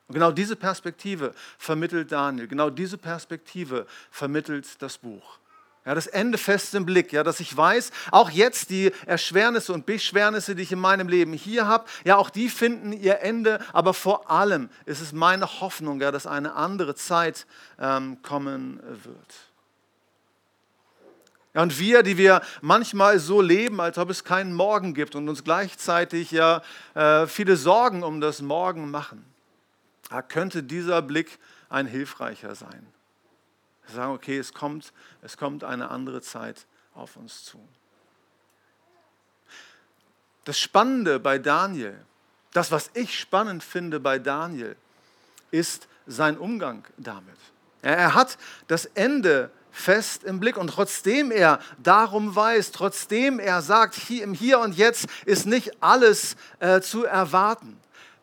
Und 0.08 0.14
genau 0.14 0.32
diese 0.32 0.56
Perspektive 0.56 1.34
vermittelt 1.58 2.10
Daniel, 2.10 2.48
genau 2.48 2.70
diese 2.70 2.98
Perspektive 2.98 3.86
vermittelt 4.10 4.66
das 4.82 4.98
Buch. 4.98 5.38
Ja, 5.88 5.94
das 5.94 6.06
Ende 6.06 6.36
fest 6.36 6.74
im 6.74 6.84
Blick, 6.84 7.14
ja, 7.14 7.24
dass 7.24 7.40
ich 7.40 7.56
weiß, 7.56 7.92
auch 8.10 8.28
jetzt 8.28 8.68
die 8.68 8.92
Erschwernisse 9.06 9.72
und 9.72 9.86
Beschwernisse, 9.86 10.54
die 10.54 10.62
ich 10.62 10.70
in 10.70 10.78
meinem 10.78 11.08
Leben 11.08 11.32
hier 11.32 11.66
habe, 11.66 11.86
ja, 12.04 12.16
auch 12.16 12.28
die 12.28 12.50
finden 12.50 12.92
ihr 12.92 13.20
Ende, 13.22 13.58
aber 13.72 13.94
vor 13.94 14.30
allem 14.30 14.68
ist 14.84 15.00
es 15.00 15.14
meine 15.14 15.62
Hoffnung, 15.62 15.98
ja, 16.02 16.10
dass 16.10 16.26
eine 16.26 16.56
andere 16.56 16.94
Zeit 16.94 17.46
ähm, 17.78 18.20
kommen 18.20 18.80
wird. 19.02 19.34
Ja, 21.54 21.62
und 21.62 21.78
wir, 21.78 22.02
die 22.02 22.18
wir 22.18 22.42
manchmal 22.60 23.18
so 23.18 23.40
leben, 23.40 23.80
als 23.80 23.96
ob 23.96 24.10
es 24.10 24.24
keinen 24.24 24.52
Morgen 24.52 24.92
gibt 24.92 25.14
und 25.14 25.26
uns 25.26 25.42
gleichzeitig 25.42 26.32
ja 26.32 26.60
äh, 26.92 27.26
viele 27.26 27.56
Sorgen 27.56 28.02
um 28.02 28.20
das 28.20 28.42
Morgen 28.42 28.90
machen, 28.90 29.24
da 30.10 30.20
könnte 30.20 30.62
dieser 30.62 31.00
Blick 31.00 31.38
ein 31.70 31.86
hilfreicher 31.86 32.54
sein. 32.54 32.86
Sagen, 33.88 34.12
okay, 34.12 34.38
es 34.38 34.52
kommt, 34.52 34.92
es 35.22 35.36
kommt 35.36 35.64
eine 35.64 35.90
andere 35.90 36.20
Zeit 36.20 36.66
auf 36.94 37.16
uns 37.16 37.44
zu. 37.44 37.58
Das 40.44 40.58
Spannende 40.58 41.18
bei 41.20 41.38
Daniel, 41.38 41.98
das, 42.52 42.70
was 42.70 42.90
ich 42.94 43.18
spannend 43.18 43.62
finde 43.62 44.00
bei 44.00 44.18
Daniel, 44.18 44.76
ist 45.50 45.88
sein 46.06 46.38
Umgang 46.38 46.84
damit. 46.96 47.36
Er 47.82 48.14
hat 48.14 48.38
das 48.66 48.86
Ende 48.86 49.50
fest 49.70 50.24
im 50.24 50.40
Blick 50.40 50.56
und 50.56 50.68
trotzdem 50.68 51.30
er 51.30 51.60
darum 51.78 52.34
weiß, 52.34 52.72
trotzdem 52.72 53.38
er 53.38 53.62
sagt, 53.62 53.94
hier, 53.94 54.24
im 54.24 54.34
Hier 54.34 54.58
und 54.58 54.76
Jetzt 54.76 55.06
ist 55.24 55.46
nicht 55.46 55.82
alles 55.82 56.36
äh, 56.58 56.80
zu 56.80 57.04
erwarten 57.04 57.77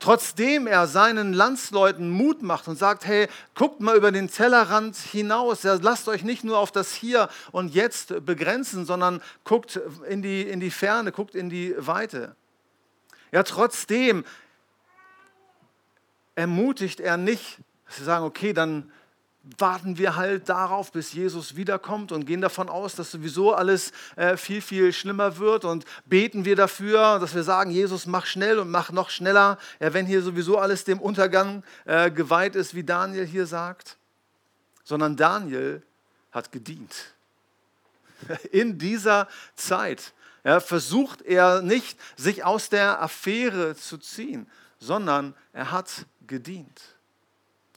trotzdem 0.06 0.68
er 0.68 0.86
seinen 0.86 1.34
Landsleuten 1.34 2.12
Mut 2.12 2.44
macht 2.44 2.68
und 2.68 2.78
sagt, 2.78 3.06
hey, 3.06 3.28
guckt 3.56 3.80
mal 3.80 3.98
über 3.98 4.12
den 4.12 4.30
Tellerrand 4.30 4.96
hinaus, 4.96 5.64
ja, 5.64 5.80
lasst 5.82 6.08
euch 6.08 6.24
nicht 6.24 6.44
nur 6.44 6.60
auf 6.60 6.72
das 6.72 6.94
Hier 6.94 7.28
und 7.52 7.74
Jetzt 7.74 8.24
begrenzen, 8.24 8.86
sondern 8.86 9.20
guckt 9.46 9.80
in 10.08 10.22
die, 10.22 10.44
in 10.44 10.60
die 10.60 10.70
Ferne, 10.70 11.12
guckt 11.12 11.34
in 11.34 11.50
die 11.50 11.74
Weite. 11.80 12.36
Ja, 13.32 13.42
trotzdem 13.42 14.26
ermutigt 16.36 17.00
er 17.00 17.18
nicht, 17.18 17.58
dass 17.88 17.96
sie 17.96 18.04
sagen, 18.04 18.26
okay, 18.26 18.54
dann 18.54 18.92
warten 19.58 19.98
wir 19.98 20.16
halt 20.16 20.50
darauf, 20.50 20.92
bis 20.92 21.14
Jesus 21.14 21.56
wiederkommt 21.56 22.12
und 22.12 22.26
gehen 22.26 22.42
davon 22.42 22.70
aus, 22.70 22.96
dass 22.96 23.12
sowieso 23.12 23.54
alles 23.54 23.92
äh, 24.16 24.38
viel, 24.38 24.62
viel 24.62 24.92
schlimmer 24.92 25.38
wird 25.38 25.66
und 25.66 25.86
beten 26.06 26.46
wir 26.46 26.56
dafür, 26.56 27.20
dass 27.20 27.36
wir 27.36 27.44
sagen, 27.44 27.70
Jesus, 27.70 28.06
mach 28.06 28.26
schnell 28.26 28.60
und 28.60 28.72
mach 28.72 28.92
noch 28.92 29.10
schneller, 29.10 29.58
ja, 29.80 29.94
wenn 29.94 30.06
hier 30.06 30.22
sowieso 30.22 30.58
alles 30.58 30.84
dem 30.84 31.00
Untergang 31.00 31.64
äh, 31.86 32.10
geweiht 32.10 32.56
ist, 32.56 32.74
wie 32.74 32.84
Daniel 32.84 33.26
hier 33.26 33.46
sagt. 33.46 33.98
Sondern 34.84 35.16
Daniel 35.16 35.82
hat 36.32 36.52
gedient. 36.52 37.14
In 38.52 38.78
dieser 38.78 39.28
Zeit 39.56 40.14
ja, 40.44 40.60
versucht 40.60 41.22
er 41.22 41.62
nicht, 41.62 42.00
sich 42.16 42.44
aus 42.44 42.70
der 42.70 43.02
Affäre 43.02 43.76
zu 43.76 43.98
ziehen, 43.98 44.50
sondern 44.80 45.36
er 45.54 45.72
hat 45.72 46.06
gedient. 46.28 46.95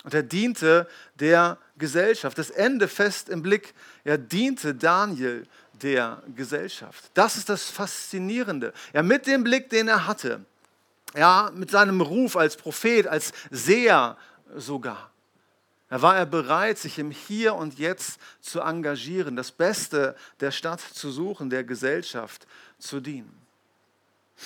Und 0.09 0.15
er 0.15 0.23
diente 0.23 0.89
der 1.17 1.59
Gesellschaft. 1.77 2.39
Das 2.39 2.49
Ende 2.49 2.89
fest 2.89 3.29
im 3.29 3.43
Blick. 3.43 3.75
Er 4.05 4.17
diente 4.17 4.75
Daniel 4.75 5.47
der 5.83 6.23
Gesellschaft. 6.35 7.11
Das 7.13 7.37
ist 7.37 7.51
das 7.51 7.69
Faszinierende. 7.69 8.73
Ja, 8.95 9.03
mit 9.03 9.27
dem 9.27 9.45
Blick, 9.45 9.69
den 9.69 9.87
er 9.87 10.07
hatte, 10.07 10.47
ja, 11.15 11.51
mit 11.53 11.71
seinem 11.71 12.01
Ruf 12.01 12.37
als 12.37 12.57
Prophet, 12.57 13.07
als 13.07 13.35
Seher 13.51 14.17
sogar, 14.57 15.11
da 15.91 16.01
war 16.01 16.17
er 16.17 16.25
bereit, 16.25 16.79
sich 16.79 16.99
im 16.99 17.11
Hier 17.11 17.55
und 17.55 17.79
Jetzt 17.79 18.19
zu 18.41 18.61
engagieren, 18.61 19.37
das 19.37 19.53
Beste 19.53 20.17
der 20.41 20.53
Stadt 20.53 20.81
zu 20.81 21.11
suchen, 21.11 21.51
der 21.51 21.65
Gesellschaft 21.65 22.47
zu 22.79 23.01
dienen. 23.01 23.47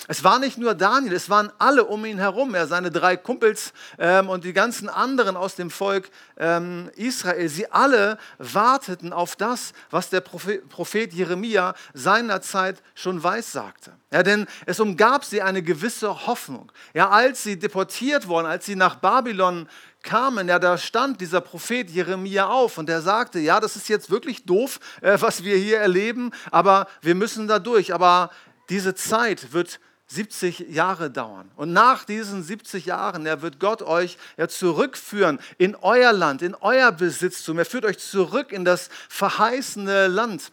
Es 0.07 0.23
war 0.23 0.39
nicht 0.39 0.57
nur 0.57 0.73
Daniel, 0.73 1.13
es 1.13 1.29
waren 1.29 1.51
alle 1.59 1.85
um 1.85 2.03
ihn 2.05 2.17
herum, 2.17 2.55
er, 2.55 2.67
seine 2.67 2.89
drei 2.89 3.15
Kumpels 3.15 3.73
ähm, 3.99 4.27
und 4.27 4.43
die 4.43 4.53
ganzen 4.53 4.89
anderen 4.89 5.37
aus 5.37 5.55
dem 5.55 5.69
Volk 5.69 6.09
ähm, 6.37 6.89
Israel. 6.95 7.47
Sie 7.47 7.71
alle 7.71 8.17
warteten 8.37 9.13
auf 9.13 9.35
das, 9.35 9.71
was 9.91 10.09
der 10.09 10.21
Prophet, 10.21 11.13
Jeremia 11.13 11.75
seinerzeit 11.93 12.81
schon 12.95 13.23
weissagte. 13.23 13.93
Ja, 14.11 14.23
denn 14.23 14.47
es 14.65 14.79
umgab 14.79 15.25
sie 15.25 15.41
eine 15.41 15.61
gewisse 15.61 16.27
Hoffnung. 16.27 16.71
Ja, 16.93 17.09
als 17.09 17.43
sie 17.43 17.57
deportiert 17.57 18.27
wurden, 18.27 18.47
als 18.47 18.65
sie 18.65 18.75
nach 18.75 18.95
Babylon 18.95 19.67
kamen, 20.01 20.49
ja, 20.49 20.59
da 20.59 20.77
stand 20.77 21.21
dieser 21.21 21.39
Prophet 21.39 21.89
Jeremia 21.89 22.47
auf 22.47 22.77
und 22.77 22.89
er 22.89 23.01
sagte, 23.01 23.39
ja, 23.39 23.59
das 23.59 23.75
ist 23.75 23.87
jetzt 23.89 24.09
wirklich 24.09 24.45
doof, 24.45 24.79
äh, 25.01 25.17
was 25.19 25.43
wir 25.43 25.55
hier 25.55 25.79
erleben, 25.79 26.31
aber 26.51 26.87
wir 27.01 27.15
müssen 27.15 27.47
da 27.47 27.59
durch. 27.59 27.93
Aber 27.93 28.31
diese 28.69 28.95
Zeit 28.95 29.53
wird 29.53 29.79
70 30.07 30.59
Jahre 30.69 31.09
dauern. 31.09 31.49
Und 31.55 31.73
nach 31.73 32.05
diesen 32.05 32.43
70 32.43 32.85
Jahren, 32.85 33.25
er 33.25 33.41
wird 33.41 33.59
Gott 33.59 33.81
euch 33.81 34.17
ja 34.37 34.47
zurückführen 34.47 35.39
in 35.57 35.75
euer 35.75 36.13
Land, 36.13 36.41
in 36.41 36.55
euer 36.55 36.91
Besitztum. 36.91 37.57
Er 37.57 37.65
führt 37.65 37.85
euch 37.85 37.99
zurück 37.99 38.51
in 38.51 38.65
das 38.65 38.89
verheißene 39.09 40.07
Land. 40.07 40.51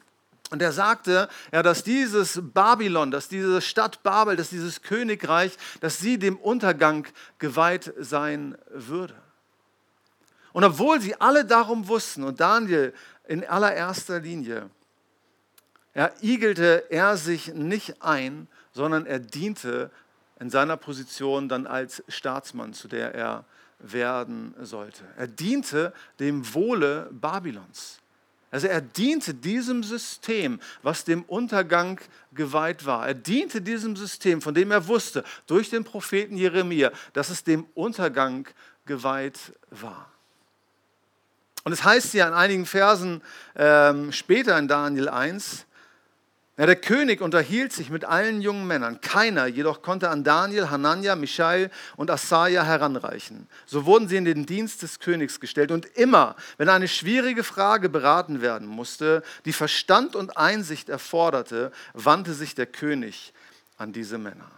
Und 0.50 0.62
er 0.62 0.72
sagte, 0.72 1.28
ja, 1.52 1.62
dass 1.62 1.84
dieses 1.84 2.40
Babylon, 2.42 3.10
dass 3.10 3.28
diese 3.28 3.60
Stadt 3.60 4.02
Babel, 4.02 4.34
dass 4.36 4.50
dieses 4.50 4.82
Königreich, 4.82 5.56
dass 5.80 5.98
sie 5.98 6.18
dem 6.18 6.36
Untergang 6.36 7.06
geweiht 7.38 7.92
sein 7.98 8.56
würde. 8.70 9.14
Und 10.52 10.64
obwohl 10.64 11.00
sie 11.00 11.20
alle 11.20 11.44
darum 11.44 11.86
wussten 11.86 12.24
und 12.24 12.40
Daniel 12.40 12.92
in 13.28 13.44
allererster 13.44 14.18
Linie, 14.18 14.68
ja, 15.94 16.10
igelte 16.20 16.84
er 16.90 17.16
sich 17.16 17.52
nicht 17.54 18.02
ein, 18.02 18.48
sondern 18.72 19.06
er 19.06 19.18
diente 19.18 19.90
in 20.38 20.50
seiner 20.50 20.76
Position 20.76 21.48
dann 21.48 21.66
als 21.66 22.02
Staatsmann, 22.08 22.72
zu 22.72 22.88
der 22.88 23.14
er 23.14 23.44
werden 23.78 24.54
sollte. 24.60 25.04
Er 25.16 25.26
diente 25.26 25.92
dem 26.18 26.54
Wohle 26.54 27.08
Babylons. 27.10 27.98
Also 28.50 28.66
er 28.66 28.80
diente 28.80 29.32
diesem 29.32 29.84
System, 29.84 30.60
was 30.82 31.04
dem 31.04 31.22
Untergang 31.24 32.00
geweiht 32.32 32.84
war. 32.84 33.06
Er 33.06 33.14
diente 33.14 33.60
diesem 33.62 33.94
System, 33.94 34.42
von 34.42 34.54
dem 34.54 34.70
er 34.72 34.88
wusste, 34.88 35.24
durch 35.46 35.70
den 35.70 35.84
Propheten 35.84 36.36
Jeremia, 36.36 36.90
dass 37.12 37.30
es 37.30 37.44
dem 37.44 37.66
Untergang 37.74 38.48
geweiht 38.86 39.38
war. 39.70 40.10
Und 41.62 41.72
es 41.72 41.84
heißt 41.84 42.14
ja 42.14 42.26
in 42.26 42.34
einigen 42.34 42.66
Versen 42.66 43.22
ähm, 43.54 44.10
später 44.12 44.58
in 44.58 44.66
Daniel 44.66 45.08
1, 45.08 45.66
ja, 46.60 46.66
der 46.66 46.76
König 46.76 47.22
unterhielt 47.22 47.72
sich 47.72 47.88
mit 47.88 48.04
allen 48.04 48.42
jungen 48.42 48.66
Männern. 48.66 49.00
Keiner 49.00 49.46
jedoch 49.46 49.80
konnte 49.80 50.10
an 50.10 50.24
Daniel, 50.24 50.68
Hanania, 50.68 51.16
Michael 51.16 51.70
und 51.96 52.10
Asaja 52.10 52.62
heranreichen. 52.62 53.48
So 53.64 53.86
wurden 53.86 54.08
sie 54.08 54.18
in 54.18 54.26
den 54.26 54.44
Dienst 54.44 54.82
des 54.82 54.98
Königs 54.98 55.40
gestellt. 55.40 55.70
Und 55.70 55.86
immer, 55.96 56.36
wenn 56.58 56.68
eine 56.68 56.86
schwierige 56.86 57.44
Frage 57.44 57.88
beraten 57.88 58.42
werden 58.42 58.68
musste, 58.68 59.22
die 59.46 59.54
Verstand 59.54 60.14
und 60.14 60.36
Einsicht 60.36 60.90
erforderte, 60.90 61.72
wandte 61.94 62.34
sich 62.34 62.54
der 62.54 62.66
König 62.66 63.32
an 63.78 63.94
diese 63.94 64.18
Männer. 64.18 64.50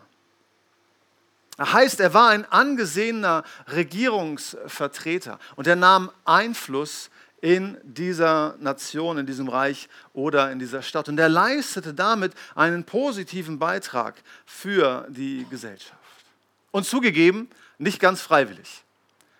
Er 1.57 1.73
heißt, 1.73 2.01
er 2.01 2.13
war 2.15 2.31
ein 2.31 2.45
angesehener 2.47 3.45
Regierungsvertreter 3.73 5.39
und 5.55 5.69
er 5.69 5.77
nahm 5.77 6.11
Einfluss 6.25 7.11
in 7.43 7.77
dieser 7.83 8.57
Nation, 8.61 9.19
in 9.19 9.27
diesem 9.27 9.49
Reich 9.49 9.89
oder 10.15 10.51
in 10.53 10.59
dieser 10.59 10.81
Stadt. 10.81 11.09
Und 11.09 11.19
er 11.19 11.29
leistete 11.29 11.93
damit 11.93 12.33
einen 12.55 12.85
positiven 12.85 13.59
Beitrag 13.59 14.23
für 14.47 15.07
die 15.11 15.45
Gesellschaft. 15.51 15.93
Und 16.71 16.87
zugegeben, 16.87 17.51
nicht 17.79 18.01
ganz 18.01 18.23
freiwillig. 18.23 18.82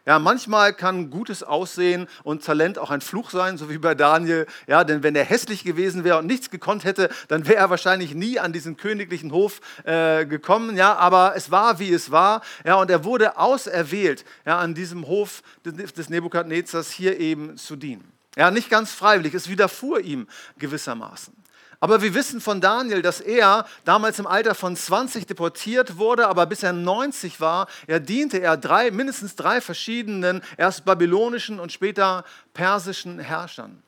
Ja, 0.05 0.19
manchmal 0.19 0.73
kann 0.73 1.11
gutes 1.11 1.45
Aussehen 1.45 2.09
und 2.25 2.45
Talent 2.45 2.77
auch 2.77 2.91
ein 2.91 3.01
Fluch 3.01 3.31
sein, 3.31 3.57
so 3.57 3.71
wie 3.71 3.79
bei 3.79 3.95
Daniel. 3.95 4.47
Ja, 4.67 4.83
denn 4.83 5.05
wenn 5.05 5.15
er 5.15 5.25
hässlich 5.25 5.63
gewesen 5.63 6.03
wäre 6.03 6.19
und 6.19 6.27
nichts 6.27 6.51
gekonnt 6.51 6.83
hätte, 6.83 7.09
dann 7.29 7.47
wäre 7.47 7.59
er 7.59 7.71
wahrscheinlich 7.71 8.13
nie 8.13 8.41
an 8.41 8.53
diesen 8.53 8.77
königlichen 8.77 9.31
Hof 9.31 9.61
äh, 9.85 10.27
gekommen. 10.27 10.77
Ja, 10.77 10.97
aber 10.97 11.35
es 11.37 11.53
war, 11.53 11.79
wie 11.79 11.93
es 11.93 12.11
war. 12.11 12.43
Ja, 12.65 12.75
und 12.77 12.91
er 12.91 13.05
wurde 13.05 13.39
auserwählt, 13.39 14.25
ja, 14.45 14.59
an 14.59 14.75
diesem 14.75 15.07
Hof 15.07 15.45
des 15.65 16.11
Nebukadnezars 16.11 16.91
hier 16.91 17.21
eben 17.21 17.57
zu 17.57 17.77
dienen. 17.77 18.13
Ja, 18.37 18.51
nicht 18.51 18.71
ganz 18.71 18.91
freiwillig, 18.91 19.35
es 19.35 19.49
widerfuhr 19.49 20.01
ihm 20.01 20.27
gewissermaßen. 20.59 21.42
Aber 21.83 22.01
wir 22.01 22.15
wissen 22.15 22.41
von 22.41 22.61
Daniel, 22.61 23.03
dass 23.03 23.21
er 23.21 23.67
damals 23.85 24.21
im 24.21 24.27
Alter 24.29 24.55
von 24.55 24.77
20 24.77 25.27
deportiert 25.27 25.99
wurde, 25.99 26.29
aber 26.29 26.47
bis 26.47 26.63
er 26.63 26.73
90 26.73 27.41
war, 27.41 27.67
er 27.89 27.99
diente 27.99 28.39
er 28.39 28.57
drei, 28.57 28.93
mindestens 28.93 29.35
drei 29.35 29.61
verschiedenen, 29.61 30.43
erst 30.57 30.85
babylonischen 30.85 31.59
und 31.59 31.73
später 31.73 32.23
persischen 32.55 33.19
Herrschern. 33.19 33.83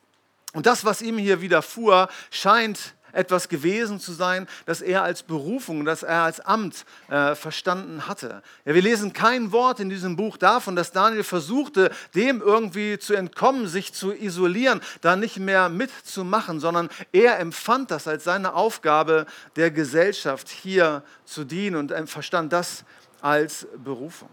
Und 0.51 0.65
das, 0.65 0.83
was 0.83 1.01
ihm 1.01 1.17
hier 1.17 1.39
widerfuhr, 1.39 2.09
scheint 2.31 2.95
etwas 3.15 3.49
gewesen 3.49 3.99
zu 3.99 4.13
sein, 4.13 4.47
das 4.65 4.81
er 4.81 5.03
als 5.03 5.23
Berufung, 5.23 5.85
das 5.85 6.03
er 6.03 6.23
als 6.23 6.39
Amt 6.39 6.85
äh, 7.09 7.35
verstanden 7.35 8.07
hatte. 8.07 8.43
Ja, 8.65 8.73
wir 8.73 8.81
lesen 8.81 9.13
kein 9.13 9.51
Wort 9.51 9.79
in 9.79 9.89
diesem 9.89 10.15
Buch 10.15 10.37
davon, 10.37 10.75
dass 10.75 10.91
Daniel 10.91 11.23
versuchte, 11.23 11.91
dem 12.13 12.41
irgendwie 12.41 12.99
zu 12.99 13.13
entkommen, 13.13 13.67
sich 13.67 13.93
zu 13.93 14.13
isolieren, 14.13 14.81
da 15.01 15.15
nicht 15.15 15.37
mehr 15.37 15.69
mitzumachen, 15.69 16.59
sondern 16.59 16.89
er 17.11 17.39
empfand 17.39 17.91
das 17.91 18.07
als 18.07 18.23
seine 18.23 18.53
Aufgabe 18.53 19.25
der 19.55 19.71
Gesellschaft 19.71 20.49
hier 20.49 21.03
zu 21.25 21.43
dienen 21.43 21.75
und 21.75 22.09
verstand 22.09 22.53
das 22.53 22.83
als 23.21 23.67
Berufung. 23.83 24.29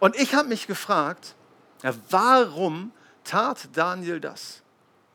Und 0.00 0.16
ich 0.16 0.34
habe 0.34 0.48
mich 0.48 0.66
gefragt, 0.66 1.34
warum 2.10 2.92
tat 3.22 3.68
Daniel 3.72 4.20
das? 4.20 4.63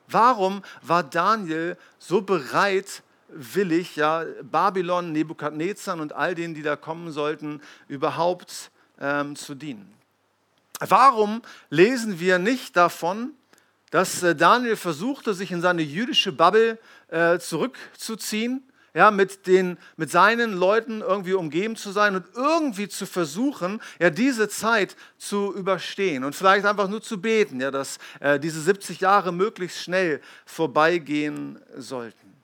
Warum 0.10 0.64
war 0.82 1.04
Daniel 1.04 1.78
so 2.00 2.22
bereitwillig, 2.22 3.96
ja, 3.96 4.26
Babylon, 4.44 5.12
Nebukadnezar 5.12 6.00
und 6.00 6.14
all 6.14 6.36
denen, 6.36 6.54
die 6.54 6.64
da 6.64 6.76
kommen 6.76 7.12
sollten, 7.12 7.62
überhaupt 7.88 8.72
ähm, 9.00 9.36
zu 9.36 9.56
dienen? 9.56 9.94
Warum 10.80 11.42
lesen 11.70 12.20
wir 12.20 12.40
nicht 12.40 12.76
davon, 12.78 13.32
dass 13.92 14.24
äh, 14.24 14.36
Daniel 14.36 14.76
versuchte, 14.76 15.34
sich 15.34 15.52
in 15.52 15.62
seine 15.62 15.82
jüdische 15.82 16.32
Bubble 16.32 16.80
äh, 17.10 17.40
zurückzuziehen 17.40 18.69
ja, 18.94 19.12
mit, 19.12 19.48
den, 19.48 19.78
mit 19.98 20.10
seinen 20.10 20.54
Leuten 20.54 21.02
irgendwie 21.02 21.34
umgeben 21.34 21.76
zu 21.76 21.92
sein 21.92 22.16
und 22.16 22.26
irgendwie 22.36 22.88
zu 22.88 23.06
versuchen, 23.06 23.82
ja, 24.00 24.10
diese 24.10 24.50
Zeit 24.50 24.96
zu 25.18 25.54
überstehen 25.54 26.24
und 26.24 26.36
vielleicht 26.36 26.66
einfach 26.66 26.88
nur 26.88 27.02
zu 27.02 27.22
beten, 27.22 27.60
ja, 27.60 27.72
dass 27.72 27.98
äh, 28.20 28.40
diese 28.40 28.62
70 28.62 29.00
Jahre 29.00 29.32
möglichst 29.32 29.82
schnell 29.82 30.22
vorbeigehen 30.46 31.60
sollten. 31.76 32.36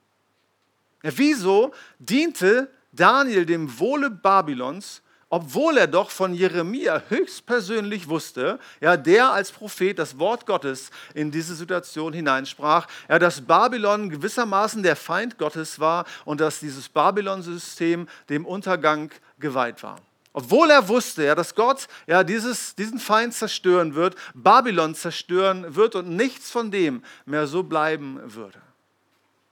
Ja, 1.02 1.10
wieso 1.16 1.72
diente 1.98 2.70
Daniel 2.92 3.46
dem 3.46 3.78
Wohle 3.78 4.10
Babylons 4.10 5.02
obwohl 5.28 5.76
er 5.76 5.88
doch 5.88 6.10
von 6.10 6.34
Jeremia 6.34 7.02
höchstpersönlich 7.08 8.08
wusste, 8.08 8.60
ja, 8.80 8.96
der 8.96 9.32
als 9.32 9.50
Prophet 9.50 9.98
das 9.98 10.18
Wort 10.18 10.46
Gottes 10.46 10.90
in 11.14 11.32
diese 11.32 11.56
Situation 11.56 12.12
hineinsprach, 12.12 12.86
ja, 13.08 13.18
dass 13.18 13.40
Babylon 13.40 14.08
gewissermaßen 14.08 14.82
der 14.82 14.94
Feind 14.94 15.36
Gottes 15.36 15.80
war 15.80 16.04
und 16.24 16.40
dass 16.40 16.60
dieses 16.60 16.88
Babylon-System 16.88 18.08
dem 18.28 18.46
Untergang 18.46 19.10
geweiht 19.40 19.82
war. 19.82 19.96
Obwohl 20.32 20.70
er 20.70 20.86
wusste, 20.86 21.24
ja, 21.24 21.34
dass 21.34 21.54
Gott 21.54 21.88
ja, 22.06 22.22
dieses, 22.22 22.74
diesen 22.74 23.00
Feind 23.00 23.34
zerstören 23.34 23.94
wird, 23.94 24.14
Babylon 24.34 24.94
zerstören 24.94 25.74
wird 25.74 25.96
und 25.96 26.10
nichts 26.10 26.50
von 26.50 26.70
dem 26.70 27.02
mehr 27.24 27.46
so 27.46 27.62
bleiben 27.62 28.20
würde. 28.22 28.60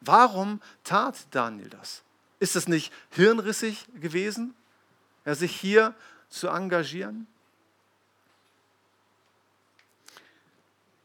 Warum 0.03 0.61
tat 0.85 1.17
Daniel 1.31 1.71
das? 1.71 2.03
Ist 2.39 2.55
es 2.55 2.69
nicht 2.69 2.93
hirnrissig 3.11 3.87
gewesen? 3.99 4.55
Ja, 5.25 5.35
sich 5.35 5.55
hier 5.55 5.95
zu 6.29 6.49
engagieren? 6.49 7.27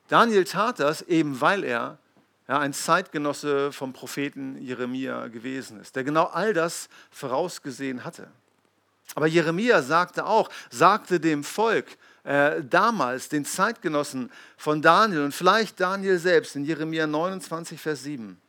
Daniel 0.07 0.43
tat 0.43 0.79
das 0.79 1.03
eben, 1.03 1.39
weil 1.39 1.63
er 1.63 1.99
ja, 2.47 2.57
ein 2.57 2.73
Zeitgenosse 2.73 3.71
vom 3.71 3.93
Propheten 3.93 4.57
Jeremia 4.59 5.27
gewesen 5.27 5.79
ist, 5.79 5.95
der 5.95 6.03
genau 6.03 6.25
all 6.25 6.53
das 6.53 6.89
vorausgesehen 7.11 8.03
hatte. 8.03 8.27
Aber 9.15 9.27
Jeremia 9.27 9.83
sagte 9.83 10.25
auch, 10.25 10.49
sagte 10.71 11.19
dem 11.19 11.43
Volk 11.43 11.97
äh, 12.23 12.63
damals, 12.63 13.29
den 13.29 13.45
Zeitgenossen 13.45 14.31
von 14.57 14.81
Daniel 14.81 15.23
und 15.23 15.33
vielleicht 15.33 15.79
Daniel 15.79 16.17
selbst 16.17 16.55
in 16.55 16.65
Jeremia 16.65 17.05
29, 17.05 17.79
Vers 17.79 18.03
7, 18.03 18.39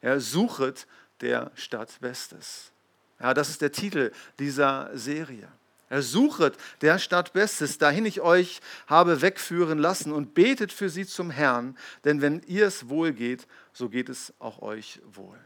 ja, 0.00 0.18
suchet 0.18 0.86
der 1.20 1.50
Stadt 1.54 2.00
Bestes. 2.00 2.72
Ja, 3.20 3.34
das 3.34 3.50
ist 3.50 3.60
der 3.60 3.72
Titel 3.72 4.12
dieser 4.38 4.90
Serie. 4.94 5.48
Ersuchet 5.88 6.56
der 6.82 6.98
Stadt 6.98 7.32
Bestes, 7.32 7.76
dahin 7.76 8.06
ich 8.06 8.20
euch 8.20 8.60
habe 8.86 9.22
wegführen 9.22 9.78
lassen 9.78 10.12
und 10.12 10.34
betet 10.34 10.72
für 10.72 10.88
sie 10.88 11.04
zum 11.04 11.30
Herrn, 11.30 11.76
denn 12.04 12.22
wenn 12.22 12.42
ihr 12.46 12.66
es 12.66 12.88
wohl 12.88 13.12
geht, 13.12 13.46
so 13.72 13.88
geht 13.88 14.08
es 14.08 14.32
auch 14.38 14.62
euch 14.62 15.00
wohl. 15.12 15.38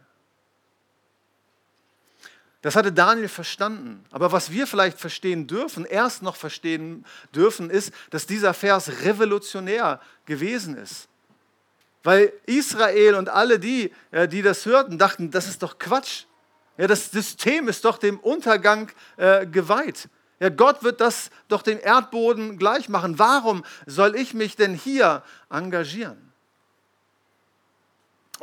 Das 2.61 2.77
hatte 2.77 2.93
Daniel 2.93 3.29
verstanden. 3.29 4.05
Aber 4.11 4.33
was 4.33 4.51
wir 4.51 4.67
vielleicht 4.67 4.99
verstehen 4.99 5.47
dürfen, 5.47 5.85
erst 5.85 6.23
noch 6.23 6.37
verstehen 6.37 7.05
dürfen, 7.35 7.69
ist, 7.69 7.93
dass 8.09 8.27
dieser 8.27 8.55
Vers 8.55 9.03
revolutionär 9.03 10.01
gewesen 10.25 10.75
ist. 10.75 11.09
Weil 12.03 12.33
Israel 12.47 13.17
und 13.17 13.29
alle 13.29 13.59
die, 13.59 13.93
die 14.31 14.41
das 14.41 14.65
hörten, 14.65 14.97
dachten, 14.97 15.31
das 15.31 15.47
ist 15.47 15.63
doch 15.63 15.79
Quatsch. 15.79 16.25
Ja, 16.77 16.87
das 16.87 17.11
System 17.11 17.69
ist 17.69 17.85
doch 17.85 17.99
dem 17.99 18.19
Untergang 18.19 18.91
äh, 19.17 19.47
geweiht. 19.47 20.09
Ja, 20.41 20.49
Gott 20.49 20.83
wird 20.83 21.01
das 21.01 21.31
doch 21.49 21.63
dem 21.63 21.79
Erdboden 21.81 22.59
gleich 22.59 22.89
machen. 22.89 23.19
Warum 23.19 23.65
soll 23.87 24.17
ich 24.17 24.35
mich 24.35 24.57
denn 24.57 24.75
hier 24.75 25.23
engagieren? 25.49 26.24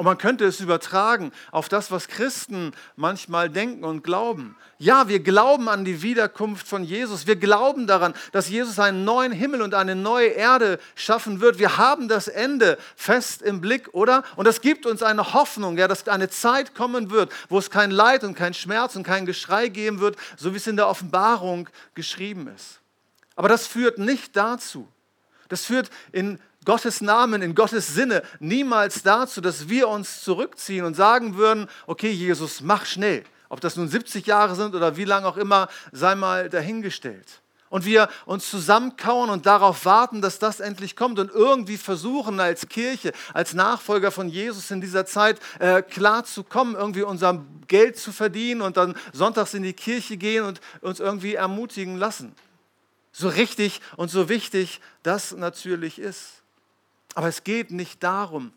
Und 0.01 0.05
man 0.05 0.17
könnte 0.17 0.45
es 0.45 0.59
übertragen 0.59 1.31
auf 1.51 1.69
das, 1.69 1.91
was 1.91 2.07
Christen 2.07 2.71
manchmal 2.95 3.51
denken 3.51 3.83
und 3.83 4.03
glauben. 4.03 4.57
Ja, 4.79 5.07
wir 5.07 5.19
glauben 5.19 5.69
an 5.69 5.85
die 5.85 6.01
Wiederkunft 6.01 6.67
von 6.67 6.83
Jesus. 6.83 7.27
Wir 7.27 7.35
glauben 7.35 7.85
daran, 7.85 8.15
dass 8.31 8.49
Jesus 8.49 8.79
einen 8.79 9.05
neuen 9.05 9.31
Himmel 9.31 9.61
und 9.61 9.75
eine 9.75 9.93
neue 9.93 10.29
Erde 10.29 10.79
schaffen 10.95 11.39
wird. 11.39 11.59
Wir 11.59 11.77
haben 11.77 12.07
das 12.07 12.27
Ende 12.27 12.79
fest 12.95 13.43
im 13.43 13.61
Blick, 13.61 13.93
oder? 13.93 14.23
Und 14.37 14.47
das 14.47 14.61
gibt 14.61 14.87
uns 14.87 15.03
eine 15.03 15.35
Hoffnung, 15.35 15.77
ja, 15.77 15.87
dass 15.87 16.07
eine 16.07 16.31
Zeit 16.31 16.73
kommen 16.73 17.11
wird, 17.11 17.31
wo 17.47 17.59
es 17.59 17.69
kein 17.69 17.91
Leid 17.91 18.23
und 18.23 18.33
kein 18.33 18.55
Schmerz 18.55 18.95
und 18.95 19.03
kein 19.03 19.27
Geschrei 19.27 19.67
geben 19.67 19.99
wird, 19.99 20.15
so 20.35 20.53
wie 20.53 20.57
es 20.57 20.65
in 20.65 20.77
der 20.77 20.87
Offenbarung 20.87 21.69
geschrieben 21.93 22.47
ist. 22.55 22.79
Aber 23.35 23.49
das 23.49 23.67
führt 23.67 23.99
nicht 23.99 24.35
dazu. 24.35 24.87
Das 25.47 25.63
führt 25.63 25.91
in 26.11 26.39
Gottes 26.65 27.01
Namen, 27.01 27.41
in 27.41 27.55
Gottes 27.55 27.93
Sinne 27.93 28.21
niemals 28.39 29.01
dazu, 29.01 29.41
dass 29.41 29.67
wir 29.67 29.87
uns 29.87 30.21
zurückziehen 30.21 30.85
und 30.85 30.95
sagen 30.95 31.35
würden, 31.35 31.67
okay 31.87 32.11
Jesus, 32.11 32.61
mach 32.61 32.85
schnell. 32.85 33.23
Ob 33.49 33.59
das 33.59 33.75
nun 33.75 33.89
70 33.89 34.27
Jahre 34.27 34.55
sind 34.55 34.75
oder 34.75 34.95
wie 34.95 35.03
lange 35.03 35.27
auch 35.27 35.37
immer, 35.37 35.67
sei 35.91 36.15
mal 36.15 36.49
dahingestellt. 36.49 37.41
Und 37.69 37.85
wir 37.85 38.09
uns 38.25 38.49
zusammenkauen 38.49 39.29
und 39.29 39.45
darauf 39.45 39.85
warten, 39.85 40.21
dass 40.21 40.39
das 40.39 40.59
endlich 40.59 40.95
kommt 40.95 41.19
und 41.19 41.31
irgendwie 41.31 41.77
versuchen 41.77 42.39
als 42.39 42.67
Kirche, 42.67 43.13
als 43.33 43.53
Nachfolger 43.53 44.11
von 44.11 44.27
Jesus 44.27 44.71
in 44.71 44.81
dieser 44.81 45.05
Zeit 45.05 45.39
äh, 45.59 45.81
klar 45.81 46.25
zu 46.25 46.43
kommen, 46.43 46.75
irgendwie 46.75 47.03
unser 47.03 47.43
Geld 47.67 47.97
zu 47.97 48.11
verdienen 48.11 48.61
und 48.61 48.77
dann 48.77 48.95
sonntags 49.13 49.53
in 49.53 49.63
die 49.63 49.73
Kirche 49.73 50.17
gehen 50.17 50.43
und 50.43 50.61
uns 50.81 50.99
irgendwie 50.99 51.35
ermutigen 51.35 51.97
lassen. 51.97 52.35
So 53.13 53.29
richtig 53.29 53.81
und 53.95 54.11
so 54.11 54.29
wichtig 54.29 54.81
das 55.01 55.31
natürlich 55.31 55.97
ist. 55.97 56.40
Aber 57.15 57.27
es 57.27 57.43
geht 57.43 57.71
nicht 57.71 58.03
darum, 58.03 58.53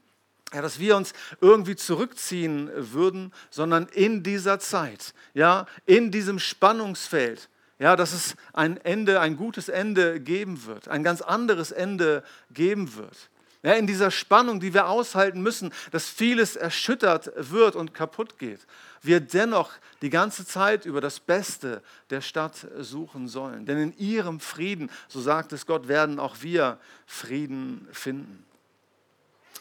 ja, 0.53 0.63
dass 0.63 0.79
wir 0.79 0.97
uns 0.97 1.13
irgendwie 1.41 1.75
zurückziehen 1.75 2.71
würden, 2.75 3.33
sondern 3.51 3.87
in 3.87 4.23
dieser 4.23 4.61
Zeit, 4.61 5.15
ja, 5.35 5.67
in 5.85 6.11
diesem 6.13 6.39
Spannungsfeld, 6.39 7.49
ja, 7.79 7.97
dass 7.97 8.13
es 8.13 8.37
ein 8.53 8.77
Ende, 8.79 9.21
ein 9.21 9.37
gutes 9.37 9.69
Ende 9.69 10.21
geben 10.21 10.65
wird, 10.67 10.89
ein 10.89 11.03
ganz 11.03 11.23
anderes 11.23 11.73
Ende 11.73 12.23
geben 12.53 12.95
wird. 12.95 13.31
Ja, 13.65 13.73
in 13.73 13.87
dieser 13.87 14.11
Spannung, 14.11 14.61
die 14.61 14.75
wir 14.75 14.89
aushalten 14.89 15.41
müssen, 15.41 15.73
dass 15.91 16.07
vieles 16.07 16.55
erschüttert 16.55 17.31
wird 17.35 17.77
und 17.77 17.95
kaputt 17.95 18.39
geht, 18.39 18.61
wir 19.01 19.21
dennoch 19.21 19.73
die 20.03 20.11
ganze 20.11 20.45
Zeit 20.45 20.85
über 20.85 21.01
das 21.01 21.19
Beste 21.19 21.83
der 22.11 22.21
Stadt 22.21 22.67
suchen 22.79 23.27
sollen. 23.27 23.65
Denn 23.65 23.79
in 23.79 23.97
ihrem 23.97 24.39
Frieden, 24.39 24.91
so 25.09 25.19
sagt 25.19 25.55
es 25.55 25.65
Gott, 25.65 25.89
werden 25.89 26.21
auch 26.21 26.37
wir 26.43 26.79
Frieden 27.07 27.89
finden. 27.91 28.45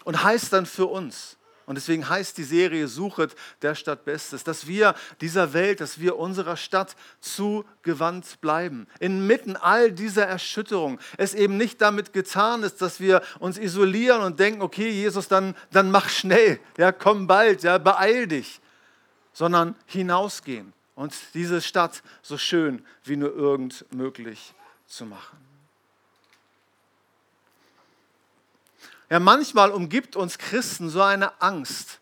Und 0.04 0.22
heißt 0.22 0.52
dann 0.52 0.66
für 0.66 0.88
uns, 0.88 1.38
und 1.66 1.76
deswegen 1.76 2.10
heißt 2.10 2.38
die 2.38 2.44
Serie 2.44 2.88
Suchet 2.88 3.36
der 3.62 3.76
Stadt 3.76 4.04
Bestes, 4.04 4.44
dass 4.44 4.68
wir 4.68 4.96
dieser 5.22 5.54
Welt, 5.54 5.80
dass 5.80 6.00
wir 6.00 6.18
unserer 6.18 6.58
Stadt 6.58 6.96
zugewandt 7.22 8.42
bleiben. 8.42 8.88
Inmitten 9.00 9.56
all 9.56 9.92
dieser 9.92 10.26
Erschütterung. 10.26 11.00
Es 11.18 11.34
eben 11.34 11.58
nicht 11.58 11.82
damit 11.82 12.12
getan 12.12 12.64
ist, 12.64 12.82
dass 12.82 13.00
wir 13.00 13.22
uns 13.40 13.58
isolieren 13.58 14.22
und 14.22 14.40
denken, 14.40 14.62
okay, 14.62 14.90
Jesus, 14.90 15.30
dann, 15.30 15.56
dann 15.72 15.90
mach 15.90 16.10
schnell, 16.10 16.60
ja, 16.78 16.92
komm 16.92 17.28
bald, 17.28 17.64
ja, 17.64 17.78
beeil 17.78 18.28
dich. 18.28 18.60
Sondern 19.32 19.76
hinausgehen 19.86 20.74
und 20.96 21.16
diese 21.34 21.62
Stadt 21.62 22.04
so 22.22 22.38
schön 22.38 22.86
wie 23.04 23.16
nur 23.16 23.34
irgend 23.34 23.86
möglich 23.94 24.54
zu 24.86 25.06
machen. 25.06 25.53
Ja, 29.14 29.20
manchmal 29.20 29.70
umgibt 29.70 30.16
uns 30.16 30.40
Christen 30.40 30.90
so 30.90 31.00
eine 31.04 31.40
Angst, 31.40 32.00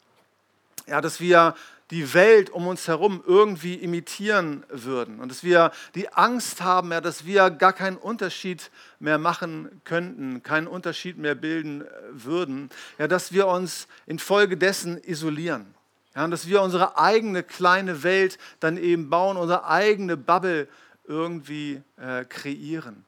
ja, 0.88 1.02
dass 1.02 1.20
wir 1.20 1.56
die 1.90 2.14
Welt 2.14 2.50
um 2.52 2.68
uns 2.68 2.88
herum 2.88 3.22
irgendwie 3.28 3.76
imitieren 3.76 4.64
würden 4.70 5.20
und 5.20 5.28
dass 5.28 5.44
wir 5.44 5.74
die 5.94 6.08
Angst 6.14 6.62
haben, 6.62 6.94
ja, 6.94 7.02
dass 7.02 7.26
wir 7.26 7.50
gar 7.50 7.74
keinen 7.74 7.98
Unterschied 7.98 8.72
mehr 9.00 9.18
machen 9.18 9.82
könnten, 9.84 10.42
keinen 10.42 10.68
Unterschied 10.68 11.18
mehr 11.18 11.36
bilden 11.36 11.82
äh, 11.82 11.86
würden, 12.14 12.70
ja, 12.98 13.10
dass 13.10 13.34
wir 13.34 13.48
uns 13.48 13.90
infolgedessen 14.06 14.98
isolieren. 15.04 15.76
Ja, 16.16 16.24
und 16.24 16.32
dass 16.32 16.48
wir 16.48 16.62
unsere 16.62 16.98
eigene 16.98 17.44
kleine 17.44 18.04
Welt 18.04 18.38
dann 18.62 18.78
eben 18.78 19.10
bauen, 19.10 19.36
unsere 19.36 19.68
eigene 19.68 20.16
Bubble 20.16 20.70
irgendwie 21.10 21.82
äh, 21.98 22.24
kreieren. 22.24 23.04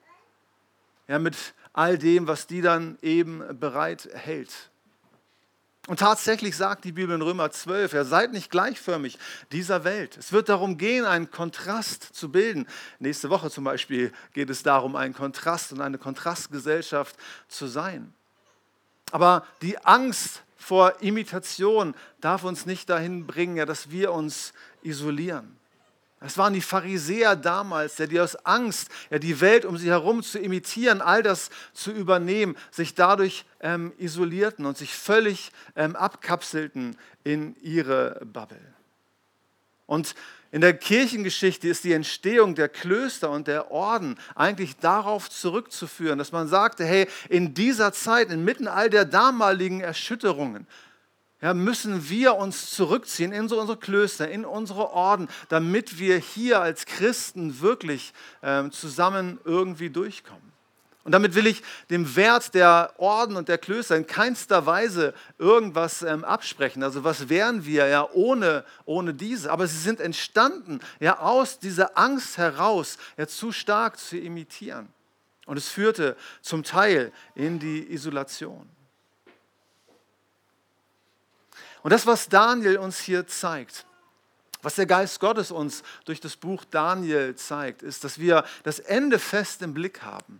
Ja, 1.07 1.19
mit 1.19 1.35
all 1.73 1.97
dem, 1.97 2.27
was 2.27 2.47
die 2.47 2.61
dann 2.61 2.97
eben 3.01 3.41
bereit 3.59 4.09
hält. 4.13 4.69
Und 5.87 5.99
tatsächlich 5.99 6.55
sagt 6.55 6.85
die 6.85 6.93
Bibel 6.93 7.13
in 7.13 7.21
Römer 7.21 7.51
12, 7.51 7.91
ja, 7.91 8.05
seid 8.05 8.31
nicht 8.31 8.49
gleichförmig 8.49 9.19
dieser 9.51 9.83
Welt. 9.83 10.15
Es 10.15 10.31
wird 10.31 10.47
darum 10.47 10.77
gehen, 10.77 11.03
einen 11.03 11.29
Kontrast 11.29 12.03
zu 12.03 12.31
bilden. 12.31 12.67
Nächste 12.99 13.29
Woche 13.29 13.51
zum 13.51 13.65
Beispiel 13.65 14.13
geht 14.31 14.49
es 14.49 14.63
darum, 14.63 14.95
einen 14.95 15.13
Kontrast 15.13 15.73
und 15.73 15.81
eine 15.81 15.97
Kontrastgesellschaft 15.97 17.17
zu 17.49 17.67
sein. 17.67 18.13
Aber 19.11 19.45
die 19.61 19.77
Angst 19.79 20.43
vor 20.55 21.01
Imitation 21.01 21.95
darf 22.21 22.45
uns 22.45 22.65
nicht 22.65 22.89
dahin 22.89 23.27
bringen, 23.27 23.57
ja, 23.57 23.65
dass 23.65 23.91
wir 23.91 24.13
uns 24.13 24.53
isolieren. 24.83 25.57
Es 26.25 26.37
waren 26.37 26.53
die 26.53 26.61
Pharisäer 26.61 27.35
damals, 27.35 27.97
die 27.97 28.19
aus 28.19 28.35
Angst, 28.45 28.89
die 29.11 29.41
Welt 29.41 29.65
um 29.65 29.77
sie 29.77 29.89
herum 29.89 30.23
zu 30.23 30.39
imitieren, 30.39 31.01
all 31.01 31.21
das 31.21 31.49
zu 31.73 31.91
übernehmen, 31.91 32.55
sich 32.71 32.95
dadurch 32.95 33.45
ähm, 33.59 33.91
isolierten 33.97 34.65
und 34.65 34.77
sich 34.77 34.93
völlig 34.93 35.51
ähm, 35.75 35.97
abkapselten 35.97 36.97
in 37.25 37.57
ihre 37.61 38.21
Bubble. 38.25 38.73
Und 39.85 40.15
in 40.51 40.61
der 40.61 40.77
Kirchengeschichte 40.77 41.67
ist 41.67 41.83
die 41.83 41.93
Entstehung 41.93 42.55
der 42.55 42.69
Klöster 42.69 43.29
und 43.29 43.47
der 43.47 43.71
Orden 43.71 44.17
eigentlich 44.35 44.77
darauf 44.77 45.29
zurückzuführen, 45.29 46.19
dass 46.19 46.31
man 46.31 46.47
sagte, 46.47 46.85
hey, 46.85 47.07
in 47.27 47.53
dieser 47.53 47.91
Zeit, 47.91 48.31
inmitten 48.31 48.67
all 48.67 48.89
der 48.89 49.03
damaligen 49.03 49.81
Erschütterungen, 49.81 50.67
ja, 51.43 51.53
müssen 51.53 52.09
wir 52.09 52.35
uns 52.35 52.71
zurückziehen 52.71 53.33
in 53.33 53.41
unsere 53.41 53.75
Klöster, 53.75 54.29
in 54.29 54.45
unsere 54.45 54.91
Orden, 54.93 55.27
damit 55.49 55.99
wir 55.99 56.17
hier 56.17 56.61
als 56.61 56.85
Christen 56.85 57.59
wirklich 57.59 58.13
ähm, 58.41 58.71
zusammen 58.71 59.41
irgendwie 59.43 59.89
durchkommen. 59.89 60.53
Und 61.03 61.11
damit 61.11 61.35
will 61.35 61.45
ich 61.45 61.61
dem 61.89 62.15
Wert 62.15 62.53
der 62.53 62.93
Orden 62.95 63.35
und 63.35 63.49
der 63.49 63.57
Klöster 63.57 63.97
in 63.97 64.07
keinster 64.07 64.65
Weise 64.65 65.13
irgendwas 65.37 66.01
ähm, 66.01 66.23
absprechen. 66.23 66.81
Also 66.81 67.03
was 67.03 67.27
wären 67.27 67.65
wir 67.65 67.87
ja 67.87 68.07
ohne, 68.13 68.63
ohne 68.85 69.13
diese? 69.13 69.51
Aber 69.51 69.67
sie 69.67 69.79
sind 69.79 69.99
entstanden 69.99 70.79
ja 71.01 71.19
aus 71.19 71.59
dieser 71.59 71.97
Angst 71.97 72.37
heraus, 72.37 72.97
ja 73.17 73.27
zu 73.27 73.51
stark 73.51 73.99
zu 73.99 74.17
imitieren. 74.17 74.87
Und 75.45 75.57
es 75.57 75.67
führte 75.67 76.15
zum 76.41 76.63
Teil 76.63 77.11
in 77.35 77.59
die 77.59 77.91
Isolation. 77.91 78.69
Und 81.83 81.91
das, 81.91 82.07
was 82.07 82.29
Daniel 82.29 82.77
uns 82.77 82.99
hier 82.99 83.27
zeigt, 83.27 83.85
was 84.61 84.75
der 84.75 84.85
Geist 84.85 85.19
Gottes 85.19 85.51
uns 85.51 85.83
durch 86.05 86.21
das 86.21 86.37
Buch 86.37 86.63
Daniel 86.63 87.35
zeigt, 87.35 87.83
ist, 87.83 88.05
dass 88.05 88.17
wir 88.17 88.45
das 88.63 88.79
Ende 88.79 89.19
fest 89.19 89.61
im 89.61 89.73
Blick 89.73 90.01
haben, 90.01 90.39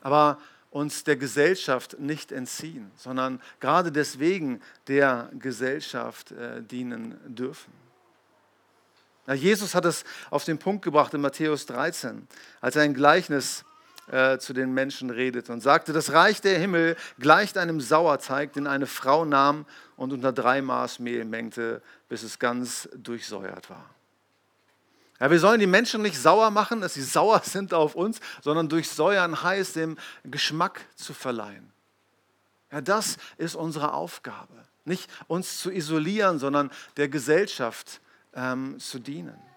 aber 0.00 0.38
uns 0.70 1.02
der 1.02 1.16
Gesellschaft 1.16 1.98
nicht 1.98 2.30
entziehen, 2.30 2.90
sondern 2.96 3.42
gerade 3.58 3.90
deswegen 3.90 4.62
der 4.86 5.30
Gesellschaft 5.38 6.30
äh, 6.30 6.62
dienen 6.62 7.18
dürfen. 7.26 7.72
Jesus 9.34 9.74
hat 9.74 9.84
es 9.84 10.04
auf 10.30 10.44
den 10.44 10.58
Punkt 10.58 10.82
gebracht 10.82 11.12
in 11.12 11.20
Matthäus 11.20 11.66
13, 11.66 12.26
als 12.60 12.76
er 12.76 12.82
ein 12.82 12.94
Gleichnis 12.94 13.64
äh, 14.10 14.38
zu 14.38 14.52
den 14.52 14.72
Menschen 14.72 15.10
redet 15.10 15.50
und 15.50 15.60
sagte, 15.60 15.92
das 15.92 16.12
Reich 16.12 16.40
der 16.40 16.58
Himmel 16.58 16.96
gleicht 17.18 17.58
einem 17.58 17.80
Sauerteig, 17.80 18.52
den 18.52 18.66
eine 18.66 18.86
Frau 18.86 19.24
nahm 19.24 19.66
und 19.96 20.12
unter 20.12 20.32
drei 20.32 20.62
Maß 20.62 20.98
Mehl 20.98 21.24
mengte, 21.24 21.82
bis 22.08 22.22
es 22.22 22.38
ganz 22.38 22.88
durchsäuert 22.96 23.70
war. 23.70 23.90
Ja, 25.20 25.30
wir 25.30 25.40
sollen 25.40 25.60
die 25.60 25.66
Menschen 25.66 26.02
nicht 26.02 26.18
sauer 26.18 26.50
machen, 26.50 26.80
dass 26.80 26.94
sie 26.94 27.02
sauer 27.02 27.42
sind 27.44 27.74
auf 27.74 27.94
uns, 27.94 28.20
sondern 28.42 28.68
durchsäuern 28.68 29.42
heißt, 29.42 29.76
dem 29.76 29.96
Geschmack 30.24 30.80
zu 30.94 31.14
verleihen. 31.14 31.72
Ja, 32.70 32.80
das 32.80 33.16
ist 33.36 33.54
unsere 33.54 33.92
Aufgabe. 33.94 34.54
Nicht 34.84 35.10
uns 35.26 35.58
zu 35.58 35.70
isolieren, 35.70 36.38
sondern 36.38 36.70
der 36.96 37.08
Gesellschaft 37.08 38.00
ähm, 38.34 38.78
zu 38.78 38.98
dienen 38.98 39.47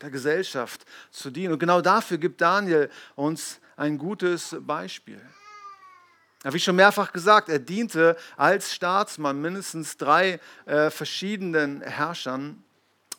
der 0.00 0.10
Gesellschaft 0.10 0.84
zu 1.10 1.30
dienen. 1.30 1.52
Und 1.52 1.58
genau 1.58 1.80
dafür 1.80 2.18
gibt 2.18 2.40
Daniel 2.40 2.90
uns 3.14 3.60
ein 3.76 3.98
gutes 3.98 4.56
Beispiel. 4.60 5.20
Wie 6.44 6.60
schon 6.60 6.76
mehrfach 6.76 7.12
gesagt, 7.12 7.48
er 7.48 7.58
diente 7.58 8.16
als 8.36 8.72
Staatsmann 8.72 9.40
mindestens 9.40 9.96
drei 9.96 10.38
äh, 10.66 10.88
verschiedenen 10.90 11.80
Herrschern 11.80 12.62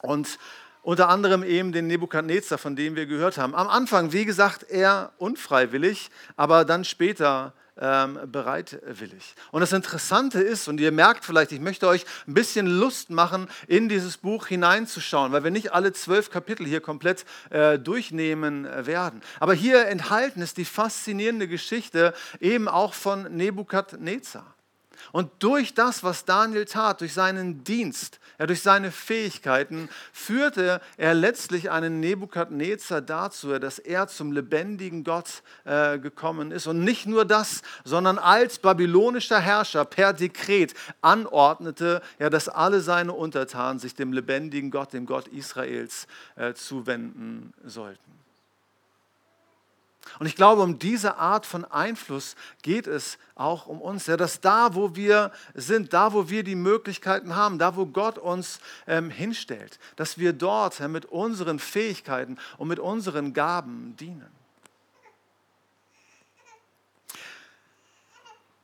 und 0.02 0.40
unter 0.82 1.10
anderem 1.10 1.44
eben 1.44 1.74
den 1.74 1.88
Nebukadnezar, 1.88 2.58
von 2.58 2.78
dem 2.78 2.96
wir 2.96 3.06
gehört 3.06 3.38
haben. 3.38 3.54
Am 3.54 3.68
Anfang, 3.68 4.14
wie 4.14 4.24
gesagt, 4.24 4.70
eher 4.70 5.12
unfreiwillig, 5.18 6.10
aber 6.38 6.64
dann 6.64 6.86
später 6.86 7.54
ähm, 7.80 8.20
bereitwillig. 8.26 9.36
Und 9.52 9.62
das 9.62 9.74
Interessante 9.74 10.42
ist, 10.42 10.68
und 10.68 10.80
ihr 10.80 10.92
merkt 10.92 11.26
vielleicht, 11.26 11.52
ich 11.52 11.60
möchte 11.60 11.88
euch 11.88 12.06
ein 12.28 12.34
bisschen 12.34 12.68
Lust 12.68 13.10
machen, 13.10 13.48
in 13.68 13.90
dieses 13.90 14.18
Buch 14.18 14.48
hineinzuschauen, 14.48 15.32
weil 15.32 15.44
wir 15.44 15.52
nicht 15.52 15.74
alle 15.74 15.94
zwölf 15.94 16.30
Kapitel 16.30 16.66
hier 16.66 16.82
komplett 16.82 17.26
äh, 17.50 17.80
durchnehmen 17.80 18.66
äh, 18.66 18.86
werden. 18.86 19.22
Aber 19.40 19.54
hier 19.54 19.88
enthalten 19.88 20.42
ist 20.42 20.58
die 20.58 20.66
faszinierende 20.66 21.48
Geschichte 21.48 22.14
eben 22.40 22.68
auch 22.68 22.94
von 22.94 23.24
Nebukadnezar. 23.36 24.56
Und 25.12 25.32
durch 25.40 25.74
das, 25.74 26.04
was 26.04 26.26
Daniel 26.26 26.66
tat, 26.66 27.02
durch 27.02 27.14
seinen 27.14 27.64
Dienst, 27.64 28.20
ja, 28.38 28.46
durch 28.48 28.62
seine 28.62 28.92
Fähigkeiten, 28.92 29.90
führte 30.14 30.82
er 30.98 31.14
letztlich 31.14 31.72
einen 31.72 32.00
Nebukadnezar 32.00 33.02
dazu, 33.02 33.58
dass 33.60 33.80
er 33.80 34.08
zum 34.08 34.32
lebendigen 34.32 35.04
Gott 35.04 35.44
äh, 35.66 36.00
gekommen 36.00 36.52
ist. 36.52 36.68
Und 36.68 36.84
nicht 36.84 37.06
nur 37.06 37.26
das, 37.26 37.62
sondern 37.84 38.18
als 38.18 38.60
babylonischer 38.60 39.40
Herrscher 39.40 39.86
per 39.86 40.14
Dekret 40.14 40.74
anordnete, 41.02 42.02
ja, 42.20 42.30
dass 42.30 42.50
alle 42.50 42.82
seine 42.82 43.14
Untertanen 43.14 43.80
sich 43.80 43.96
dem 43.96 44.14
lebendigen 44.14 44.72
Gott, 44.72 44.94
dem 44.94 45.06
Gott 45.06 45.28
Israels, 45.28 46.08
äh, 46.36 46.54
zuwenden 46.54 47.54
sollten. 47.66 48.19
Und 50.18 50.26
ich 50.26 50.36
glaube, 50.36 50.62
um 50.62 50.80
diese 50.80 51.18
Art 51.18 51.46
von 51.46 51.66
Einfluss 51.66 52.36
geht 52.62 52.88
es 52.88 53.18
auch 53.36 53.68
um 53.68 53.82
uns. 53.82 54.08
Ja, 54.08 54.18
dass 54.18 54.42
da, 54.42 54.74
wo 54.74 54.96
wir 54.96 55.32
sind, 55.54 55.94
da, 55.94 56.14
wo 56.14 56.30
wir 56.30 56.44
die 56.44 56.56
Möglichkeiten 56.56 57.36
haben, 57.36 57.60
da, 57.60 57.76
wo 57.76 57.86
Gott 57.86 58.18
uns 58.18 58.60
ähm, 58.88 59.10
hinstellt, 59.10 59.80
dass 59.96 60.18
wir 60.18 60.34
dort 60.34 60.80
ja, 60.80 60.88
mit 60.88 61.06
unseren 61.06 61.60
Fähigkeiten 61.60 62.38
und 62.58 62.68
mit 62.68 62.80
unseren 62.80 63.34
Gaben 63.34 63.96
dienen. 63.98 64.40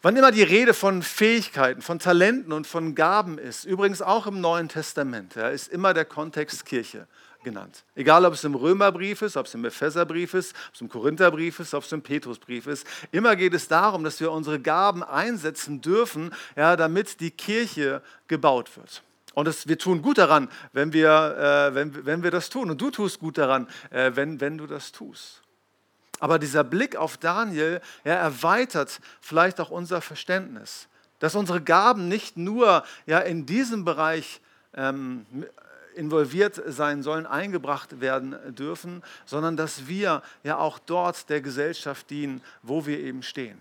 Wann 0.06 0.16
immer 0.16 0.32
die 0.32 0.44
Rede 0.44 0.76
von 0.76 1.02
Fähigkeiten, 1.02 1.82
von 1.82 1.98
Talenten 1.98 2.54
und 2.54 2.68
von 2.68 2.94
Gaben 2.94 3.40
ist, 3.40 3.66
übrigens 3.66 4.04
auch 4.04 4.28
im 4.28 4.40
Neuen 4.40 4.70
Testament, 4.70 5.34
ja, 5.34 5.50
ist 5.50 5.68
immer 5.68 5.96
der 5.96 6.06
Kontext 6.06 6.64
Kirche. 6.64 7.08
Genannt. 7.46 7.86
Egal, 7.96 8.26
ob 8.26 8.34
es 8.34 8.44
im 8.44 8.56
Römerbrief 8.56 9.22
ist, 9.22 9.38
ob 9.38 9.46
es 9.46 9.54
im 9.54 9.64
Epheserbrief 9.64 10.34
ist, 10.34 10.54
ob 10.68 10.74
es 10.74 10.82
im 10.82 10.90
Korintherbrief 10.90 11.62
ist, 11.62 11.74
ob 11.74 11.86
es 11.86 11.92
im 11.94 12.02
Petrusbrief 12.02 12.68
ist. 12.68 12.86
Immer 13.14 13.38
geht 13.38 13.54
es 13.54 13.70
darum, 13.70 14.04
dass 14.04 14.20
wir 14.20 14.34
unsere 14.34 14.60
Gaben 14.60 15.02
einsetzen 15.02 15.80
dürfen, 15.80 16.34
ja, 16.58 16.76
damit 16.76 17.22
die 17.22 17.32
Kirche 17.32 18.02
gebaut 18.28 18.76
wird. 18.76 19.02
Und 19.34 19.48
das, 19.48 19.68
wir 19.68 19.78
tun 19.78 20.02
gut 20.02 20.18
daran, 20.18 20.50
wenn 20.74 20.92
wir, 20.92 21.70
äh, 21.72 21.76
wenn, 21.76 22.06
wenn 22.06 22.24
wir 22.24 22.32
das 22.32 22.50
tun. 22.50 22.70
Und 22.70 22.82
du 22.82 22.92
tust 22.92 23.20
gut 23.20 23.38
daran, 23.38 23.68
äh, 23.92 24.12
wenn, 24.16 24.42
wenn 24.42 24.58
du 24.58 24.68
das 24.68 24.92
tust. 24.92 25.42
Aber 26.20 26.40
dieser 26.40 26.64
Blick 26.64 26.96
auf 26.96 27.18
Daniel 27.18 27.82
ja, 28.04 28.14
erweitert 28.14 29.00
vielleicht 29.22 29.60
auch 29.60 29.70
unser 29.70 30.02
Verständnis, 30.02 30.88
dass 31.20 31.36
unsere 31.36 31.62
Gaben 31.62 32.08
nicht 32.08 32.38
nur 32.38 32.84
ja, 33.06 33.20
in 33.20 33.46
diesem 33.46 33.86
Bereich 33.86 34.42
ähm, 34.74 35.26
involviert 35.96 36.62
sein 36.68 37.04
sollen, 37.04 37.26
eingebracht 37.26 38.02
werden 38.02 38.36
dürfen, 38.56 39.04
sondern 39.26 39.58
dass 39.58 39.88
wir 39.88 40.22
ja 40.44 40.58
auch 40.58 40.80
dort 40.80 41.30
der 41.30 41.42
Gesellschaft 41.42 42.10
dienen, 42.10 42.42
wo 42.62 42.86
wir 42.86 43.00
eben 43.00 43.24
stehen. 43.24 43.58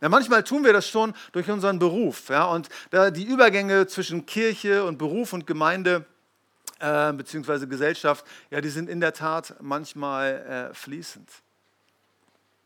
Ja, 0.00 0.10
manchmal 0.10 0.44
tun 0.44 0.62
wir 0.62 0.72
das 0.72 0.88
schon 0.88 1.14
durch 1.32 1.50
unseren 1.50 1.78
Beruf. 1.78 2.28
Ja, 2.28 2.44
und 2.46 2.68
da 2.90 3.10
die 3.10 3.24
Übergänge 3.24 3.86
zwischen 3.86 4.26
Kirche 4.26 4.84
und 4.84 4.98
Beruf 4.98 5.32
und 5.32 5.46
Gemeinde 5.46 6.04
äh, 6.80 7.12
bzw. 7.12 7.66
Gesellschaft, 7.66 8.24
ja, 8.50 8.60
die 8.60 8.68
sind 8.68 8.90
in 8.90 9.00
der 9.00 9.14
Tat 9.14 9.54
manchmal 9.60 10.70
äh, 10.70 10.74
fließend. 10.74 11.30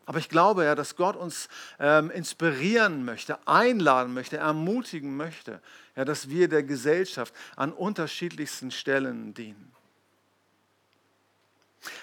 Aber 0.06 0.18
ich 0.18 0.28
glaube 0.28 0.64
ja, 0.64 0.74
dass 0.74 0.96
Gott 0.96 1.16
uns 1.16 1.48
ähm, 1.78 2.10
inspirieren 2.10 3.04
möchte, 3.04 3.38
einladen 3.46 4.12
möchte, 4.12 4.38
ermutigen 4.38 5.16
möchte, 5.16 5.60
ja, 5.96 6.04
dass 6.04 6.28
wir 6.28 6.48
der 6.48 6.62
Gesellschaft 6.62 7.34
an 7.56 7.72
unterschiedlichsten 7.72 8.70
Stellen 8.70 9.34
dienen. 9.34 9.70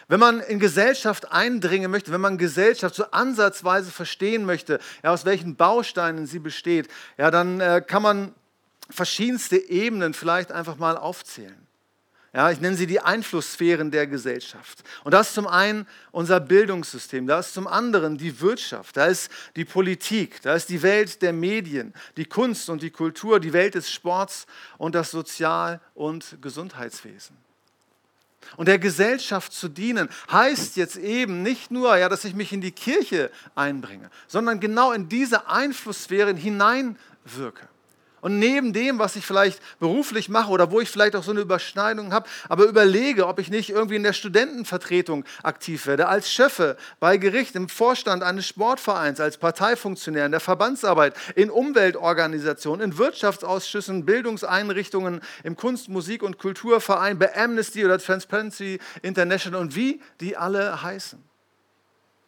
Wenn 0.07 0.19
man 0.19 0.39
in 0.39 0.59
Gesellschaft 0.59 1.31
eindringen 1.31 1.91
möchte, 1.91 2.11
wenn 2.11 2.21
man 2.21 2.37
Gesellschaft 2.37 2.95
so 2.95 3.11
ansatzweise 3.11 3.91
verstehen 3.91 4.45
möchte, 4.45 4.79
ja, 5.03 5.11
aus 5.11 5.25
welchen 5.25 5.55
Bausteinen 5.55 6.25
sie 6.25 6.39
besteht, 6.39 6.87
ja, 7.17 7.29
dann 7.29 7.59
äh, 7.59 7.83
kann 7.85 8.01
man 8.01 8.33
verschiedenste 8.89 9.57
Ebenen 9.57 10.13
vielleicht 10.13 10.51
einfach 10.51 10.77
mal 10.77 10.97
aufzählen. 10.97 11.66
Ja, 12.37 12.51
ich 12.51 12.61
nenne 12.61 12.77
sie 12.77 12.85
die 12.85 12.99
Einflusssphären 12.99 13.89
der 13.89 14.05
Gesellschaft. 14.05 14.83
Und 15.03 15.11
das 15.11 15.29
ist 15.29 15.33
zum 15.33 15.47
einen 15.47 15.87
unser 16.11 16.39
Bildungssystem, 16.39 17.25
da 17.25 17.39
ist 17.39 17.55
zum 17.55 17.65
anderen 17.65 18.15
die 18.19 18.39
Wirtschaft, 18.39 18.95
da 18.95 19.07
ist 19.07 19.31
die 19.55 19.65
Politik, 19.65 20.39
da 20.43 20.53
ist 20.53 20.69
die 20.69 20.83
Welt 20.83 21.23
der 21.23 21.33
Medien, 21.33 21.95
die 22.15 22.25
Kunst 22.25 22.69
und 22.69 22.83
die 22.83 22.91
Kultur, 22.91 23.39
die 23.39 23.53
Welt 23.53 23.73
des 23.73 23.91
Sports 23.91 24.45
und 24.77 24.93
das 24.93 25.09
Sozial- 25.09 25.81
und 25.95 26.37
Gesundheitswesen. 26.39 27.35
Und 28.55 28.67
der 28.67 28.77
Gesellschaft 28.77 29.51
zu 29.51 29.67
dienen 29.67 30.07
heißt 30.31 30.75
jetzt 30.75 30.97
eben 30.97 31.41
nicht 31.41 31.71
nur, 31.71 31.97
ja, 31.97 32.07
dass 32.07 32.23
ich 32.23 32.35
mich 32.35 32.53
in 32.53 32.61
die 32.61 32.71
Kirche 32.71 33.31
einbringe, 33.55 34.11
sondern 34.27 34.59
genau 34.59 34.91
in 34.91 35.09
diese 35.09 35.49
Einflusssphären 35.49 36.37
hineinwirke. 36.37 37.67
Und 38.27 38.39
neben 38.39 38.73
dem, 38.73 38.99
was 38.99 39.15
ich 39.15 39.25
vielleicht 39.25 39.61
beruflich 39.79 40.27
mache 40.27 40.51
oder 40.51 40.69
wo 40.69 40.81
ich 40.81 40.89
vielleicht 40.89 41.15
auch 41.15 41.23
so 41.23 41.31
eine 41.31 41.39
Überschneidung 41.39 42.11
habe, 42.11 42.27
aber 42.49 42.65
überlege, 42.65 43.25
ob 43.25 43.39
ich 43.39 43.49
nicht 43.49 43.69
irgendwie 43.69 43.95
in 43.95 44.03
der 44.03 44.11
Studentenvertretung 44.11 45.23
aktiv 45.43 45.87
werde, 45.87 46.09
als 46.09 46.29
Chefe 46.29 46.75
bei 46.99 47.15
Gericht, 47.15 47.55
im 47.55 47.69
Vorstand 47.69 48.23
eines 48.23 48.45
Sportvereins, 48.45 49.21
als 49.21 49.37
Parteifunktionär, 49.37 50.25
in 50.25 50.31
der 50.31 50.41
Verbandsarbeit, 50.41 51.13
in 51.35 51.49
Umweltorganisationen, 51.49 52.91
in 52.91 52.97
Wirtschaftsausschüssen, 52.97 54.03
Bildungseinrichtungen, 54.03 55.21
im 55.45 55.55
Kunst-, 55.55 55.87
Musik- 55.87 56.21
und 56.21 56.37
Kulturverein, 56.37 57.17
bei 57.17 57.33
Amnesty 57.33 57.85
oder 57.85 57.97
Transparency 57.97 58.79
International 59.03 59.61
und 59.61 59.73
wie 59.73 60.01
die 60.19 60.35
alle 60.35 60.83
heißen. 60.83 61.23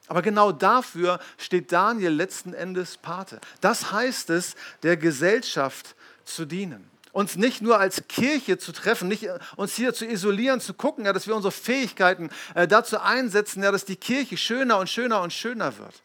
Aber 0.09 0.23
genau 0.23 0.51
dafür 0.51 1.19
steht 1.37 1.71
Daniel 1.71 2.11
letzten 2.11 2.53
Endes 2.53 2.97
Pate. 2.97 3.39
Das 3.61 3.91
heißt 3.91 4.31
es, 4.31 4.55
der 4.81 4.97
Gesellschaft 4.97 5.95
zu 6.25 6.45
dienen. 6.45 6.89
Uns 7.11 7.35
nicht 7.35 7.61
nur 7.61 7.79
als 7.79 8.07
Kirche 8.07 8.57
zu 8.57 8.71
treffen, 8.71 9.07
nicht 9.07 9.27
uns 9.55 9.75
hier 9.75 9.93
zu 9.93 10.05
isolieren, 10.05 10.61
zu 10.61 10.73
gucken, 10.73 11.05
ja, 11.05 11.13
dass 11.13 11.27
wir 11.27 11.35
unsere 11.35 11.51
Fähigkeiten 11.51 12.29
äh, 12.55 12.67
dazu 12.67 12.99
einsetzen, 12.99 13.61
ja, 13.63 13.71
dass 13.71 13.85
die 13.85 13.95
Kirche 13.95 14.35
schöner 14.35 14.79
und 14.79 14.89
schöner 14.89 15.21
und 15.21 15.31
schöner 15.31 15.77
wird, 15.77 16.03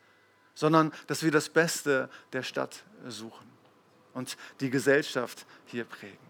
sondern 0.54 0.92
dass 1.06 1.22
wir 1.22 1.30
das 1.30 1.48
Beste 1.48 2.10
der 2.32 2.42
Stadt 2.42 2.84
suchen 3.08 3.50
und 4.12 4.36
die 4.60 4.70
Gesellschaft 4.70 5.46
hier 5.66 5.84
prägen. 5.84 6.23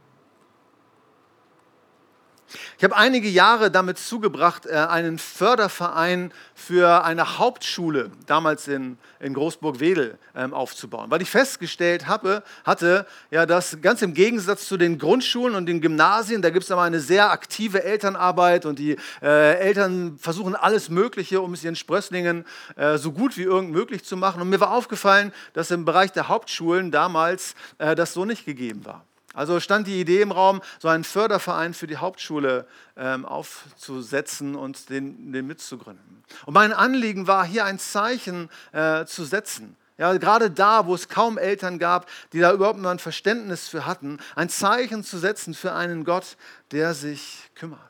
Ich 2.78 2.84
habe 2.84 2.96
einige 2.96 3.28
Jahre 3.28 3.70
damit 3.70 3.98
zugebracht, 3.98 4.66
äh, 4.66 4.74
einen 4.74 5.18
Förderverein 5.18 6.32
für 6.54 7.04
eine 7.04 7.38
Hauptschule 7.38 8.10
damals 8.26 8.68
in, 8.68 8.98
in 9.20 9.34
Großburg-Wedel 9.34 10.18
ähm, 10.34 10.54
aufzubauen, 10.54 11.10
weil 11.10 11.22
ich 11.22 11.30
festgestellt 11.30 12.06
habe, 12.06 12.42
hatte, 12.64 13.06
ja, 13.30 13.46
dass 13.46 13.80
ganz 13.80 14.02
im 14.02 14.14
Gegensatz 14.14 14.66
zu 14.66 14.76
den 14.76 14.98
Grundschulen 14.98 15.54
und 15.54 15.66
den 15.66 15.80
Gymnasien, 15.80 16.42
da 16.42 16.50
gibt 16.50 16.64
es 16.64 16.70
aber 16.70 16.82
eine 16.82 17.00
sehr 17.00 17.30
aktive 17.30 17.82
Elternarbeit 17.82 18.66
und 18.66 18.78
die 18.78 18.96
äh, 19.22 19.58
Eltern 19.58 20.18
versuchen 20.18 20.54
alles 20.54 20.88
Mögliche, 20.88 21.40
um 21.40 21.54
es 21.54 21.64
ihren 21.64 21.76
Sprösslingen 21.76 22.44
äh, 22.76 22.98
so 22.98 23.12
gut 23.12 23.36
wie 23.36 23.42
irgend 23.42 23.72
möglich 23.72 24.04
zu 24.04 24.16
machen. 24.16 24.40
Und 24.40 24.48
mir 24.48 24.60
war 24.60 24.72
aufgefallen, 24.72 25.32
dass 25.52 25.70
im 25.70 25.84
Bereich 25.84 26.12
der 26.12 26.28
Hauptschulen 26.28 26.90
damals 26.90 27.54
äh, 27.78 27.94
das 27.94 28.12
so 28.12 28.24
nicht 28.24 28.44
gegeben 28.44 28.84
war. 28.84 29.04
Also 29.34 29.60
stand 29.60 29.86
die 29.86 30.00
Idee 30.00 30.22
im 30.22 30.32
Raum, 30.32 30.62
so 30.78 30.88
einen 30.88 31.04
Förderverein 31.04 31.74
für 31.74 31.86
die 31.86 31.96
Hauptschule 31.96 32.66
ähm, 32.96 33.26
aufzusetzen 33.26 34.54
und 34.54 34.88
den, 34.88 35.32
den 35.32 35.46
mitzugründen. 35.46 36.24
Und 36.46 36.54
mein 36.54 36.72
Anliegen 36.72 37.26
war, 37.26 37.44
hier 37.44 37.64
ein 37.64 37.78
Zeichen 37.78 38.48
äh, 38.72 39.04
zu 39.04 39.24
setzen. 39.24 39.76
Ja, 39.96 40.12
gerade 40.16 40.50
da, 40.50 40.86
wo 40.86 40.94
es 40.94 41.08
kaum 41.08 41.38
Eltern 41.38 41.78
gab, 41.78 42.08
die 42.32 42.40
da 42.40 42.52
überhaupt 42.52 42.80
mal 42.80 42.90
ein 42.90 42.98
Verständnis 42.98 43.68
für 43.68 43.86
hatten, 43.86 44.18
ein 44.34 44.48
Zeichen 44.48 45.04
zu 45.04 45.18
setzen 45.18 45.54
für 45.54 45.72
einen 45.72 46.04
Gott, 46.04 46.36
der 46.72 46.94
sich 46.94 47.50
kümmert. 47.54 47.80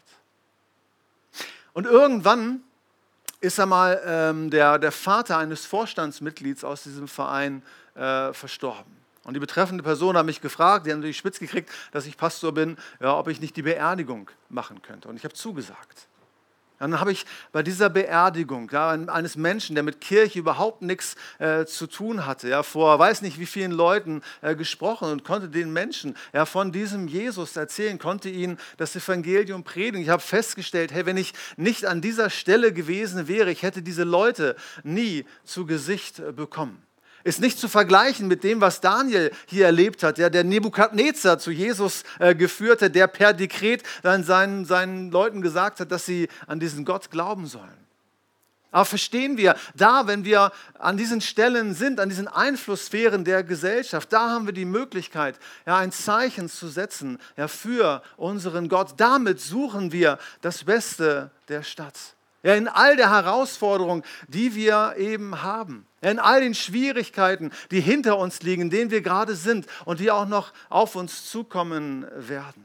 Und 1.73 1.87
irgendwann 1.87 2.63
ist 3.41 3.59
einmal 3.59 4.03
ähm, 4.07 4.51
der, 4.51 4.79
der 4.79 4.93
Vater 4.93 5.39
eines 5.39 5.65
Vorstandsmitglieds 5.67 6.63
aus 6.63 6.85
diesem 6.85 7.09
Verein 7.09 7.63
äh, 7.95 8.33
verstorben. 8.33 9.04
Und 9.25 9.35
die 9.35 9.41
betreffende 9.41 9.83
Person 9.83 10.17
hat 10.17 10.27
mich 10.27 10.41
gefragt, 10.41 10.87
die 10.87 10.91
hat 10.91 10.99
natürlich 10.99 11.17
spitz 11.17 11.39
gekriegt, 11.39 11.71
dass 11.93 12.07
ich 12.07 12.17
Pastor 12.17 12.53
bin, 12.53 12.77
ja, 13.01 13.19
ob 13.19 13.29
ich 13.29 13.41
nicht 13.41 13.57
die 13.57 13.63
Beerdigung 13.63 14.31
machen 14.51 14.83
könnte. 14.83 15.09
Und 15.09 15.17
ich 15.17 15.25
habe 15.25 15.35
zugesagt. 15.35 16.09
Dann 16.81 17.01
habe 17.01 17.13
ich 17.13 17.25
bei 17.53 17.63
dieser 17.63 17.89
Beerdigung 17.89 18.69
ja, 18.71 18.91
eines 18.91 19.37
Menschen, 19.37 19.75
der 19.75 19.85
mit 19.85 20.01
Kirche 20.01 20.41
überhaupt 20.41 20.83
nichts 20.83 21.15
äh, 21.39 21.65
zu 21.65 21.87
tun 21.87 22.27
hatte, 22.27 22.49
ja, 22.49 22.63
vor 22.63 22.99
weiß 22.99 23.23
nicht 23.23 23.39
wie 23.39 23.47
vielen 23.47 23.71
Leuten 23.71 24.23
äh, 24.43 24.57
gesprochen 24.57 25.11
und 25.11 25.25
konnte 25.25 25.49
den 25.49 25.73
Menschen 25.73 26.17
ja, 26.33 26.45
von 26.45 26.73
diesem 26.73 27.07
Jesus 27.07 27.57
erzählen, 27.57 27.99
konnte 27.99 28.29
ihnen 28.29 28.59
das 28.77 28.97
Evangelium 28.97 29.63
predigen. 29.63 30.03
Ich 30.03 30.09
habe 30.09 30.21
festgestellt, 30.21 30.93
hey, 30.93 31.07
wenn 31.07 31.17
ich 31.17 31.33
nicht 31.57 31.87
an 31.87 32.01
dieser 32.01 32.29
Stelle 32.29 32.73
gewesen 32.73 33.29
wäre, 33.29 33.53
ich 33.53 33.63
hätte 33.63 33.81
diese 33.81 34.05
Leute 34.05 34.57
nie 34.83 35.25
zu 35.45 35.67
Gesicht 35.67 36.19
äh, 36.19 36.33
bekommen 36.33 36.83
ist 37.25 37.41
nicht 37.41 37.59
zu 37.59 37.69
vergleichen 37.69 38.29
mit 38.29 38.45
dem, 38.45 38.61
was 38.61 38.81
Daniel 38.81 39.33
hier 39.47 39.67
erlebt 39.67 40.03
hat, 40.03 40.19
der, 40.19 40.31
der 40.31 40.45
Nebukadnezar 40.45 41.39
zu 41.39 41.51
Jesus 41.51 42.05
äh, 42.19 42.35
geführte, 42.35 42.91
der 42.91 43.07
per 43.07 43.33
Dekret 43.33 43.83
dann 44.03 44.23
seinen, 44.23 44.65
seinen 44.65 45.11
Leuten 45.11 45.43
gesagt 45.43 45.81
hat, 45.81 45.91
dass 45.91 46.07
sie 46.07 46.29
an 46.47 46.61
diesen 46.61 46.85
Gott 46.85 47.11
glauben 47.11 47.47
sollen. 47.47 47.85
Aber 48.75 48.85
verstehen 48.85 49.37
wir, 49.37 49.55
da, 49.77 50.09
wenn 50.09 50.25
wir 50.25 50.51
an 50.81 50.97
diesen 50.97 51.21
Stellen 51.21 51.75
sind, 51.75 52.01
an 52.01 52.09
diesen 52.09 52.27
Einflusssphären 52.27 53.25
der 53.25 53.45
Gesellschaft, 53.45 54.13
da 54.13 54.31
haben 54.31 54.47
wir 54.47 54.53
die 54.53 54.65
Möglichkeit, 54.65 55.39
ja, 55.65 55.77
ein 55.77 55.93
Zeichen 55.93 56.49
zu 56.49 56.67
setzen 56.67 57.21
ja, 57.37 57.47
für 57.47 58.03
unseren 58.17 58.69
Gott. 58.69 58.95
Damit 58.97 59.41
suchen 59.41 59.93
wir 59.93 60.19
das 60.41 60.65
Beste 60.65 61.31
der 61.49 61.63
Stadt. 61.63 61.95
Ja, 62.45 62.55
in 62.55 62.69
all 62.69 62.95
der 62.97 63.11
Herausforderung, 63.11 64.05
die 64.29 64.55
wir 64.55 64.97
eben 64.99 65.43
haben. 65.43 65.87
Ja, 66.03 66.11
in 66.11 66.19
all 66.19 66.43
den 66.43 66.55
Schwierigkeiten, 66.55 67.51
die 67.71 67.81
hinter 67.81 68.19
uns 68.19 68.43
liegen, 68.43 68.63
in 68.63 68.71
denen 68.71 68.91
wir 68.91 69.01
gerade 69.01 69.35
sind 69.35 69.67
und 69.87 69.99
die 69.99 70.11
auch 70.11 70.27
noch 70.27 70.53
auf 70.69 70.95
uns 70.95 71.31
zukommen 71.31 72.07
werden. 72.15 72.63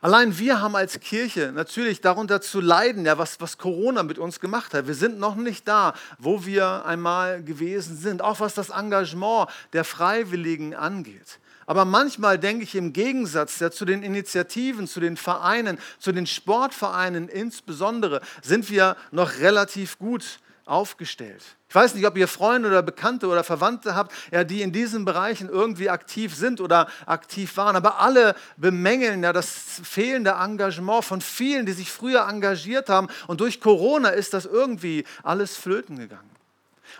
Allein 0.00 0.36
wir 0.36 0.60
haben 0.60 0.74
als 0.74 0.98
Kirche 0.98 1.52
natürlich 1.54 2.00
darunter 2.00 2.40
zu 2.40 2.60
leiden, 2.60 3.06
ja, 3.06 3.16
was, 3.16 3.40
was 3.40 3.56
Corona 3.56 4.02
mit 4.02 4.18
uns 4.18 4.40
gemacht 4.40 4.74
hat. 4.74 4.88
Wir 4.88 4.94
sind 4.94 5.20
noch 5.20 5.36
nicht 5.36 5.68
da, 5.68 5.94
wo 6.18 6.44
wir 6.44 6.84
einmal 6.84 7.44
gewesen 7.44 7.96
sind, 7.96 8.22
auch 8.22 8.40
was 8.40 8.54
das 8.54 8.70
Engagement 8.70 9.48
der 9.72 9.84
Freiwilligen 9.84 10.74
angeht. 10.74 11.38
Aber 11.66 11.84
manchmal 11.84 12.38
denke 12.38 12.64
ich 12.64 12.74
im 12.74 12.92
Gegensatz 12.92 13.60
ja, 13.60 13.70
zu 13.70 13.84
den 13.84 14.02
Initiativen, 14.02 14.86
zu 14.86 15.00
den 15.00 15.16
Vereinen, 15.16 15.78
zu 15.98 16.12
den 16.12 16.26
Sportvereinen 16.26 17.28
insbesondere, 17.28 18.20
sind 18.42 18.70
wir 18.70 18.96
noch 19.10 19.38
relativ 19.38 19.98
gut 19.98 20.40
aufgestellt. 20.66 21.42
Ich 21.68 21.74
weiß 21.74 21.94
nicht, 21.94 22.06
ob 22.06 22.16
ihr 22.16 22.28
Freunde 22.28 22.68
oder 22.68 22.82
Bekannte 22.82 23.26
oder 23.26 23.44
Verwandte 23.44 23.94
habt, 23.94 24.12
ja, 24.30 24.44
die 24.44 24.62
in 24.62 24.72
diesen 24.72 25.04
Bereichen 25.04 25.48
irgendwie 25.48 25.90
aktiv 25.90 26.34
sind 26.34 26.60
oder 26.60 26.88
aktiv 27.04 27.56
waren, 27.56 27.76
aber 27.76 28.00
alle 28.00 28.34
bemängeln 28.56 29.22
ja 29.22 29.32
das 29.32 29.48
fehlende 29.82 30.30
Engagement 30.30 31.04
von 31.04 31.20
vielen, 31.20 31.66
die 31.66 31.72
sich 31.72 31.90
früher 31.90 32.28
engagiert 32.28 32.88
haben 32.88 33.08
und 33.26 33.40
durch 33.40 33.60
Corona 33.60 34.10
ist 34.10 34.34
das 34.34 34.46
irgendwie 34.46 35.04
alles 35.22 35.56
flöten 35.56 35.98
gegangen. 35.98 36.30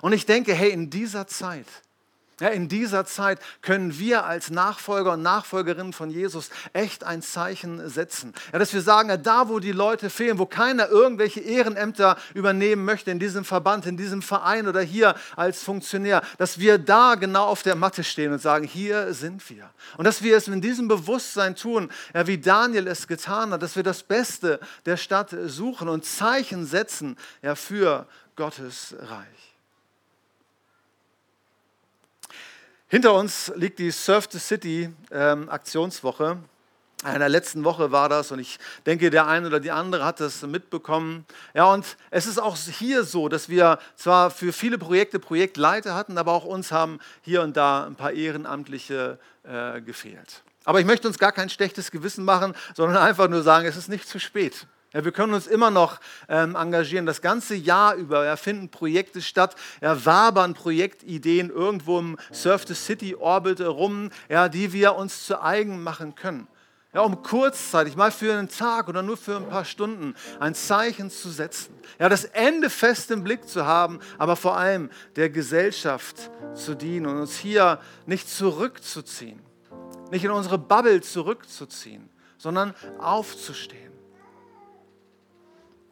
Und 0.00 0.12
ich 0.12 0.26
denke, 0.26 0.52
hey, 0.52 0.70
in 0.70 0.90
dieser 0.90 1.26
Zeit, 1.26 1.66
ja, 2.40 2.48
in 2.48 2.68
dieser 2.68 3.04
Zeit 3.04 3.38
können 3.62 3.98
wir 3.98 4.24
als 4.24 4.50
Nachfolger 4.50 5.12
und 5.12 5.22
Nachfolgerinnen 5.22 5.92
von 5.92 6.10
Jesus 6.10 6.50
echt 6.72 7.04
ein 7.04 7.22
Zeichen 7.22 7.88
setzen. 7.88 8.32
Ja, 8.52 8.58
dass 8.58 8.74
wir 8.74 8.82
sagen, 8.82 9.08
ja, 9.08 9.16
da 9.16 9.48
wo 9.48 9.60
die 9.60 9.72
Leute 9.72 10.10
fehlen, 10.10 10.38
wo 10.38 10.46
keiner 10.46 10.88
irgendwelche 10.88 11.40
Ehrenämter 11.40 12.16
übernehmen 12.34 12.84
möchte, 12.84 13.10
in 13.10 13.18
diesem 13.18 13.44
Verband, 13.44 13.86
in 13.86 13.96
diesem 13.96 14.22
Verein 14.22 14.66
oder 14.66 14.80
hier 14.80 15.14
als 15.36 15.62
Funktionär, 15.62 16.22
dass 16.38 16.58
wir 16.58 16.78
da 16.78 17.14
genau 17.14 17.46
auf 17.46 17.62
der 17.62 17.76
Matte 17.76 18.02
stehen 18.02 18.32
und 18.32 18.42
sagen, 18.42 18.66
hier 18.66 19.14
sind 19.14 19.48
wir. 19.50 19.70
Und 19.96 20.04
dass 20.04 20.22
wir 20.22 20.36
es 20.36 20.48
in 20.48 20.60
diesem 20.60 20.88
Bewusstsein 20.88 21.54
tun, 21.54 21.90
wie 22.12 22.38
Daniel 22.38 22.88
es 22.88 23.06
getan 23.06 23.52
hat, 23.52 23.62
dass 23.62 23.76
wir 23.76 23.82
das 23.82 24.02
Beste 24.02 24.60
der 24.86 24.96
Stadt 24.96 25.34
suchen 25.46 25.88
und 25.88 26.04
Zeichen 26.04 26.66
setzen 26.66 27.16
für 27.54 28.06
Gottes 28.36 28.96
Reich. 28.98 29.53
Hinter 32.88 33.14
uns 33.14 33.50
liegt 33.56 33.78
die 33.78 33.90
Surf 33.90 34.28
the 34.30 34.38
City 34.38 34.90
ähm, 35.10 35.48
Aktionswoche. 35.48 36.38
In 37.12 37.18
der 37.18 37.28
letzten 37.28 37.64
Woche 37.64 37.92
war 37.92 38.08
das 38.08 38.32
und 38.32 38.38
ich 38.38 38.58
denke, 38.86 39.10
der 39.10 39.26
eine 39.26 39.46
oder 39.48 39.60
die 39.60 39.70
andere 39.70 40.06
hat 40.06 40.20
das 40.20 40.40
mitbekommen. 40.42 41.26
Ja, 41.52 41.64
und 41.66 41.98
es 42.10 42.24
ist 42.24 42.38
auch 42.38 42.56
hier 42.56 43.04
so, 43.04 43.28
dass 43.28 43.50
wir 43.50 43.78
zwar 43.94 44.30
für 44.30 44.54
viele 44.54 44.78
Projekte 44.78 45.18
Projektleiter 45.18 45.94
hatten, 45.94 46.16
aber 46.16 46.32
auch 46.32 46.44
uns 46.44 46.72
haben 46.72 46.98
hier 47.20 47.42
und 47.42 47.58
da 47.58 47.84
ein 47.84 47.94
paar 47.94 48.12
Ehrenamtliche 48.12 49.18
äh, 49.42 49.82
gefehlt. 49.82 50.42
Aber 50.64 50.80
ich 50.80 50.86
möchte 50.86 51.06
uns 51.06 51.18
gar 51.18 51.32
kein 51.32 51.50
schlechtes 51.50 51.90
Gewissen 51.90 52.24
machen, 52.24 52.54
sondern 52.74 52.96
einfach 53.02 53.28
nur 53.28 53.42
sagen, 53.42 53.66
es 53.66 53.76
ist 53.76 53.88
nicht 53.88 54.08
zu 54.08 54.18
spät. 54.18 54.66
Ja, 54.94 55.04
wir 55.04 55.10
können 55.10 55.34
uns 55.34 55.48
immer 55.48 55.72
noch 55.72 55.98
ähm, 56.28 56.54
engagieren. 56.54 57.04
Das 57.04 57.20
ganze 57.20 57.56
Jahr 57.56 57.96
über 57.96 58.24
ja, 58.24 58.36
finden 58.36 58.68
Projekte 58.68 59.20
statt, 59.20 59.56
ja, 59.80 60.04
wabern 60.04 60.54
Projektideen 60.54 61.50
irgendwo 61.50 61.98
im 61.98 62.16
Surf 62.30 62.64
the 62.68 62.74
City 62.74 63.16
Orbit 63.16 63.60
rum, 63.60 64.10
ja, 64.28 64.48
die 64.48 64.72
wir 64.72 64.94
uns 64.94 65.26
zu 65.26 65.42
eigen 65.42 65.82
machen 65.82 66.14
können. 66.14 66.46
Ja, 66.92 67.00
um 67.00 67.24
kurzzeitig, 67.24 67.96
mal 67.96 68.12
für 68.12 68.32
einen 68.32 68.48
Tag 68.48 68.86
oder 68.86 69.02
nur 69.02 69.16
für 69.16 69.36
ein 69.36 69.48
paar 69.48 69.64
Stunden, 69.64 70.14
ein 70.38 70.54
Zeichen 70.54 71.10
zu 71.10 71.28
setzen. 71.28 71.74
Ja, 71.98 72.08
das 72.08 72.24
Ende 72.26 72.70
fest 72.70 73.10
im 73.10 73.24
Blick 73.24 73.48
zu 73.48 73.66
haben, 73.66 73.98
aber 74.16 74.36
vor 74.36 74.56
allem 74.56 74.90
der 75.16 75.28
Gesellschaft 75.28 76.30
zu 76.54 76.76
dienen 76.76 77.06
und 77.06 77.20
uns 77.20 77.36
hier 77.36 77.80
nicht 78.06 78.30
zurückzuziehen, 78.30 79.40
nicht 80.12 80.24
in 80.24 80.30
unsere 80.30 80.56
Bubble 80.56 81.00
zurückzuziehen, 81.00 82.08
sondern 82.38 82.74
aufzustehen 83.00 83.93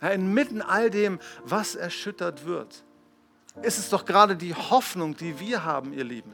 ja, 0.03 0.09
inmitten 0.09 0.61
all 0.61 0.91
dem, 0.91 1.19
was 1.45 1.77
erschüttert 1.77 2.45
wird, 2.45 2.85
ist 3.63 3.79
es 3.79 3.89
doch 3.89 4.05
gerade 4.05 4.37
die 4.37 4.55
Hoffnung, 4.55 5.17
die 5.17 5.39
wir 5.39 5.65
haben, 5.65 5.93
ihr 5.93 6.05
Lieben. 6.05 6.33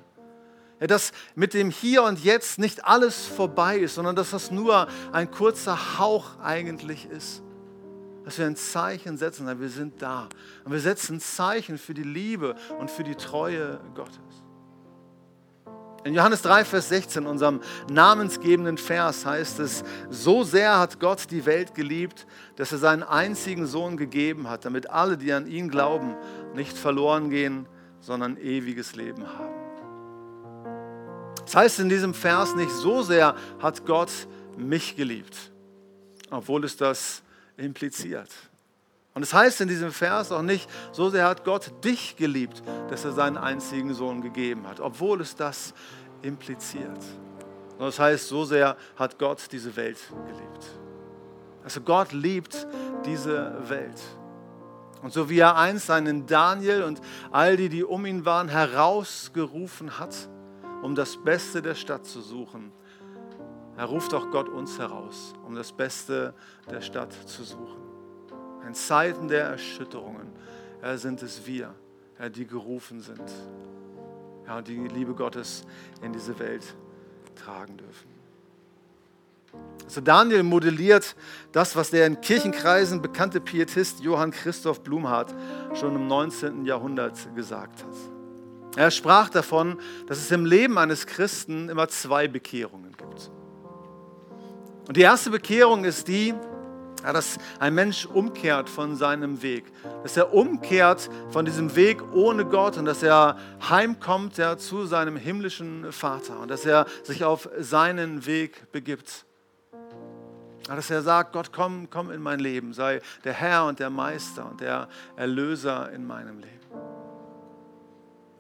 Ja, 0.81 0.87
dass 0.87 1.13
mit 1.35 1.55
dem 1.55 1.71
Hier 1.71 2.05
und 2.05 2.23
Jetzt 2.23 2.59
nicht 2.59 2.85
alles 2.85 3.27
vorbei 3.27 3.79
ist, 3.79 3.97
sondern 3.97 4.17
dass 4.17 4.31
das 4.31 4.51
nur 4.51 4.89
ein 5.13 5.31
kurzer 5.31 5.99
Hauch 5.99 6.39
eigentlich 6.41 7.07
ist. 7.07 7.43
Dass 8.25 8.39
wir 8.39 8.47
ein 8.47 8.57
Zeichen 8.57 9.17
setzen, 9.17 9.61
wir 9.61 9.69
sind 9.69 10.01
da. 10.01 10.29
Und 10.65 10.73
wir 10.73 10.81
setzen 10.81 11.21
Zeichen 11.21 11.79
für 11.79 11.95
die 11.95 12.03
Liebe 12.03 12.55
und 12.79 12.91
für 12.91 13.03
die 13.03 13.17
Treue 13.17 13.81
Gottes. 13.95 14.45
In 16.05 16.15
Johannes 16.15 16.43
3, 16.43 16.65
Vers 16.65 16.89
16, 16.91 17.27
unserem 17.27 17.61
namensgebenden 17.91 18.79
Vers, 18.79 19.27
heißt 19.27 19.59
es, 19.59 19.83
so 20.11 20.45
sehr 20.45 20.79
hat 20.79 21.01
Gott 21.01 21.31
die 21.31 21.45
Welt 21.45 21.75
geliebt, 21.75 22.27
dass 22.57 22.73
er 22.73 22.79
seinen 22.79 23.03
einzigen 23.03 23.67
Sohn 23.67 23.97
gegeben 23.97 24.49
hat, 24.49 24.65
damit 24.65 24.91
alle, 24.91 25.19
die 25.19 25.33
an 25.33 25.47
ihn 25.47 25.69
glauben, 25.69 26.15
nicht 26.55 26.79
verloren 26.79 27.31
gehen, 27.31 27.67
sondern 28.01 28.37
ewiges 28.37 28.95
Leben 28.95 29.27
haben. 29.27 29.55
Das 31.45 31.57
heißt 31.57 31.81
in 31.81 31.89
diesem 31.89 32.15
Vers 32.15 32.55
nicht, 32.55 32.71
so 32.71 33.03
sehr 33.03 33.35
hat 33.59 33.85
Gott 33.85 34.11
mich 34.57 34.97
geliebt, 34.97 35.51
obwohl 36.31 36.65
es 36.65 36.77
das 36.77 37.23
impliziert. 37.57 38.31
Und 39.19 39.25
es 39.25 39.31
das 39.31 39.41
heißt 39.41 39.61
in 39.63 39.69
diesem 39.69 39.91
Vers 39.91 40.31
auch 40.31 40.43
nicht, 40.43 40.71
so 40.93 41.11
sehr 41.11 41.27
hat 41.27 41.45
Gott 41.45 41.73
dich 41.83 42.15
geliebt, 42.15 42.63
dass 42.89 43.05
er 43.05 43.11
seinen 43.11 43.37
einzigen 43.37 43.93
Sohn 43.93 44.23
gegeben 44.23 44.65
hat, 44.69 44.79
obwohl 44.79 45.21
es 45.21 45.35
das 45.35 45.75
impliziert. 46.23 47.01
Und 47.79 47.85
das 47.85 47.99
heißt, 47.99 48.29
so 48.29 48.45
sehr 48.45 48.77
hat 48.95 49.19
Gott 49.19 49.43
diese 49.51 49.75
Welt 49.75 49.99
geliebt. 50.25 50.67
Also 51.65 51.81
Gott 51.81 52.13
liebt 52.13 52.69
diese 53.07 53.57
Welt. 53.69 54.01
Und 55.03 55.13
so 55.13 55.29
wie 55.29 55.41
er 55.41 55.57
einst 55.57 55.87
seinen 55.87 56.27
Daniel 56.27 56.85
und 56.85 57.01
all 57.33 57.57
die, 57.57 57.69
die 57.69 57.83
um 57.83 58.07
ihn 58.07 58.25
waren, 58.25 58.47
herausgerufen 58.47 59.99
hat, 59.99 60.15
um 60.81 60.95
das 60.95 61.17
Beste 61.17 61.61
der 61.61 61.75
Stadt 61.75 62.07
zu 62.07 62.21
suchen, 62.21 62.71
er 63.77 63.87
ruft 63.87 64.15
auch 64.15 64.31
Gott 64.31 64.49
uns 64.49 64.79
heraus, 64.79 65.35
um 65.45 65.57
das 65.57 65.73
Beste 65.73 66.35
der 66.71 66.83
Stadt 66.83 67.13
zu 67.27 67.43
suchen. 67.43 67.88
In 68.67 68.75
Zeiten 68.75 69.29
der 69.29 69.45
Erschütterungen 69.45 70.29
ja, 70.83 70.97
sind 70.97 71.23
es 71.23 71.47
wir, 71.47 71.75
ja, 72.19 72.29
die 72.29 72.47
gerufen 72.47 73.01
sind, 73.01 73.31
ja, 74.47 74.63
die 74.63 74.77
Liebe 74.77 75.15
Gottes 75.15 75.65
in 76.03 76.13
diese 76.13 76.39
Welt 76.39 76.75
tragen 77.35 77.77
dürfen. 77.77 78.19
Also 79.85 80.03
Daniel 80.03 80.43
modelliert 80.43 81.17
das, 81.53 81.75
was 81.75 81.91
der 81.91 82.07
in 82.07 82.21
Kirchenkreisen 82.21 83.01
bekannte 83.01 83.41
Pietist 83.41 84.01
Johann 84.01 84.33
Christoph 84.33 84.83
Blumhardt 84.83 85.35
schon 85.75 85.95
im 85.95 86.07
19. 86.07 86.67
Jahrhundert 86.67 87.35
gesagt 87.35 87.83
hat. 87.83 87.95
Er 88.77 88.91
sprach 88.91 89.31
davon, 89.31 89.79
dass 90.07 90.19
es 90.19 90.31
im 90.31 90.45
Leben 90.45 90.77
eines 90.77 91.07
Christen 91.07 91.71
immer 91.71 91.89
zwei 91.89 92.29
Bekehrungen 92.29 92.95
gibt. 92.97 93.31
Und 94.87 94.97
die 94.97 95.03
erste 95.03 95.31
Bekehrung 95.31 95.85
ist 95.85 96.07
die, 96.09 96.35
ja, 97.03 97.13
dass 97.13 97.39
ein 97.59 97.75
Mensch 97.75 98.07
umkehrt 98.07 98.69
von 98.69 98.97
seinem 98.97 99.43
Weg, 99.43 99.65
dass 100.03 100.17
er 100.17 100.33
umkehrt 100.33 101.09
von 101.31 101.45
diesem 101.45 101.75
Weg 101.77 102.03
ohne 102.13 102.45
Gott 102.45 102.77
und 102.77 102.85
dass 102.85 103.03
er 103.03 103.37
heimkommt 103.69 104.37
ja, 104.39 104.57
zu 104.59 104.87
seinem 104.87 105.17
himmlischen 105.17 105.93
Vater 105.93 106.41
und 106.41 106.51
dass 106.51 106.65
er 106.65 106.87
sich 107.03 107.25
auf 107.25 107.49
seinen 107.59 108.27
Weg 108.27 108.71
begibt. 108.73 109.25
Ja, 110.69 110.77
dass 110.77 110.91
er 110.91 111.03
sagt, 111.03 111.33
Gott, 111.33 111.51
komm, 111.53 111.89
komm 111.91 112.11
in 112.11 112.21
mein 112.21 112.41
Leben, 112.41 112.75
sei 112.75 113.01
der 113.25 113.33
Herr 113.33 113.67
und 113.67 113.79
der 113.79 113.91
Meister 113.91 114.49
und 114.51 114.61
der 114.61 114.89
Erlöser 115.17 115.91
in 115.93 116.07
meinem 116.07 116.41
Leben. 116.41 116.59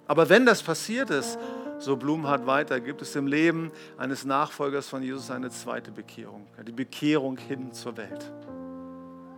Aber 0.06 0.28
wenn 0.28 0.46
das 0.46 0.62
passiert 0.62 1.10
ist, 1.10 1.38
so 1.78 1.96
Blumhardt 1.96 2.46
weiter, 2.46 2.80
gibt 2.80 3.02
es 3.02 3.14
im 3.16 3.26
Leben 3.26 3.70
eines 3.96 4.24
Nachfolgers 4.24 4.88
von 4.88 5.02
Jesus 5.02 5.30
eine 5.30 5.50
zweite 5.50 5.90
Bekehrung, 5.90 6.46
die 6.66 6.72
Bekehrung 6.72 7.36
hin 7.36 7.72
zur 7.72 7.96
Welt. 7.96 8.32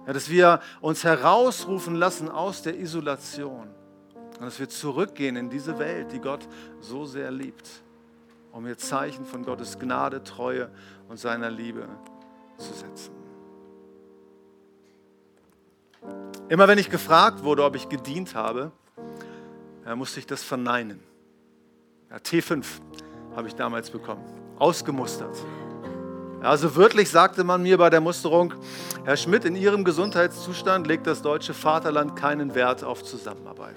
Ja, 0.07 0.13
dass 0.13 0.31
wir 0.31 0.61
uns 0.81 1.05
herausrufen 1.05 1.95
lassen 1.95 2.31
aus 2.31 2.63
der 2.63 2.79
Isolation 2.79 3.69
und 4.39 4.47
dass 4.47 4.59
wir 4.59 4.69
zurückgehen 4.69 5.37
in 5.37 5.51
diese 5.51 5.79
Welt, 5.79 6.13
die 6.13 6.19
Gott 6.19 6.49
so 6.81 7.05
sehr 7.05 7.31
liebt, 7.31 7.69
um 8.53 8.65
hier 8.65 8.79
Zeichen 8.79 9.27
von 9.27 9.45
Gottes 9.45 9.79
Gnade, 9.79 10.25
Treue 10.25 10.71
und 11.09 11.19
seiner 11.19 11.51
Liebe 11.51 11.87
zu 12.57 12.73
setzen. 12.73 13.13
Immer 16.49 16.67
wenn 16.67 16.79
ich 16.79 16.91
gefragt 16.91 17.45
wurde, 17.45 17.63
ob 17.65 17.77
ich 17.77 17.89
gedient 17.89 18.35
habe, 18.35 18.73
musste 19.95 20.19
ich 20.19 20.27
das 20.27 20.43
verneinen. 20.43 21.10
Ja, 22.11 22.17
T5 22.17 22.65
habe 23.37 23.47
ich 23.47 23.55
damals 23.55 23.89
bekommen, 23.89 24.25
ausgemustert. 24.59 25.37
Also 26.43 26.75
wörtlich 26.75 27.09
sagte 27.09 27.45
man 27.45 27.63
mir 27.63 27.79
bei 27.79 27.89
der 27.89 28.01
Musterung, 28.01 28.55
Herr 29.05 29.17
Schmidt, 29.17 29.45
in 29.45 29.55
Ihrem 29.55 29.85
Gesundheitszustand 29.85 30.87
legt 30.87 31.07
das 31.07 31.23
deutsche 31.23 31.55
Vaterland 31.55 32.17
keinen 32.17 32.55
Wert 32.55 32.83
auf 32.83 33.05
Zusammenarbeit. 33.05 33.77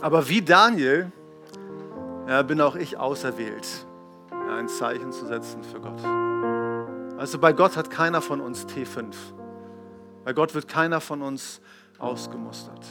Aber 0.00 0.28
wie 0.28 0.42
Daniel 0.42 1.10
ja, 2.28 2.42
bin 2.42 2.60
auch 2.60 2.76
ich 2.76 2.96
auserwählt, 2.96 3.66
ein 4.50 4.68
Zeichen 4.68 5.10
zu 5.10 5.26
setzen 5.26 5.64
für 5.64 5.80
Gott. 5.80 6.04
Also 7.18 7.38
bei 7.38 7.52
Gott 7.52 7.76
hat 7.76 7.90
keiner 7.90 8.22
von 8.22 8.40
uns 8.40 8.66
T5. 8.66 9.14
Bei 10.24 10.32
Gott 10.32 10.54
wird 10.54 10.68
keiner 10.68 11.00
von 11.00 11.22
uns 11.22 11.60
ausgemustert. 11.98 12.86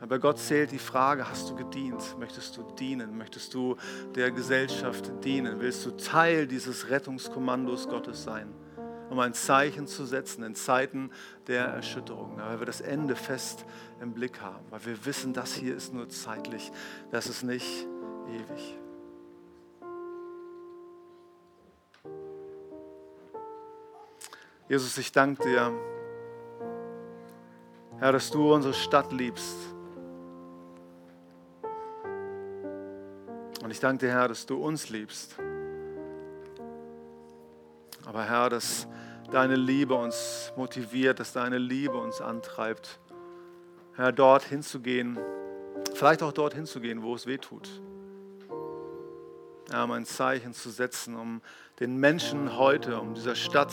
Aber 0.00 0.18
Gott 0.18 0.38
zählt 0.38 0.70
die 0.70 0.78
Frage, 0.78 1.28
hast 1.28 1.50
du 1.50 1.56
gedient? 1.56 2.16
Möchtest 2.18 2.56
du 2.56 2.62
dienen? 2.78 3.18
Möchtest 3.18 3.52
du 3.54 3.76
der 4.14 4.30
Gesellschaft 4.30 5.10
dienen? 5.24 5.60
Willst 5.60 5.84
du 5.84 5.90
Teil 5.90 6.46
dieses 6.46 6.88
Rettungskommandos 6.88 7.88
Gottes 7.88 8.22
sein? 8.22 8.54
um 9.10 9.18
ein 9.20 9.34
Zeichen 9.34 9.86
zu 9.86 10.04
setzen 10.04 10.42
in 10.42 10.54
Zeiten 10.54 11.10
der 11.46 11.64
Erschütterung, 11.64 12.36
weil 12.36 12.58
wir 12.58 12.66
das 12.66 12.80
Ende 12.80 13.16
fest 13.16 13.64
im 14.00 14.12
Blick 14.12 14.40
haben, 14.40 14.64
weil 14.70 14.84
wir 14.84 15.06
wissen, 15.06 15.32
das 15.32 15.54
hier 15.54 15.74
ist 15.74 15.94
nur 15.94 16.08
zeitlich, 16.08 16.70
das 17.10 17.26
ist 17.26 17.42
nicht 17.42 17.86
ewig. 18.28 18.78
Jesus, 24.68 24.98
ich 24.98 25.10
danke 25.12 25.42
dir, 25.44 25.72
Herr, 27.98 28.12
dass 28.12 28.30
du 28.30 28.52
unsere 28.52 28.74
Stadt 28.74 29.10
liebst. 29.12 29.56
Ich 33.78 33.80
danke 33.80 34.06
dir, 34.06 34.12
Herr, 34.12 34.26
dass 34.26 34.44
du 34.44 34.56
uns 34.56 34.88
liebst. 34.88 35.36
Aber 38.04 38.24
Herr, 38.24 38.50
dass 38.50 38.88
deine 39.30 39.54
Liebe 39.54 39.94
uns 39.94 40.52
motiviert, 40.56 41.20
dass 41.20 41.32
deine 41.32 41.58
Liebe 41.58 41.96
uns 41.96 42.20
antreibt, 42.20 42.98
Herr, 43.94 44.10
dort 44.10 44.42
hinzugehen, 44.42 45.16
vielleicht 45.94 46.24
auch 46.24 46.32
dort 46.32 46.54
hinzugehen, 46.54 47.04
wo 47.04 47.14
es 47.14 47.28
weh 47.28 47.38
tut. 47.38 47.68
Herr, 49.70 49.84
um 49.84 49.92
ein 49.92 50.06
Zeichen 50.06 50.54
zu 50.54 50.70
setzen, 50.70 51.14
um 51.14 51.40
den 51.78 51.98
Menschen 51.98 52.58
heute, 52.58 52.98
um 52.98 53.14
dieser 53.14 53.36
Stadt 53.36 53.72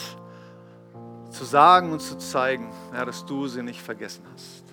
zu 1.31 1.45
sagen 1.45 1.91
und 1.91 2.01
zu 2.01 2.19
zeigen, 2.19 2.71
Herr, 2.91 3.07
dass 3.07 3.25
du 3.25 3.47
sie 3.47 3.63
nicht 3.63 3.81
vergessen 3.81 4.23
hast. 4.31 4.64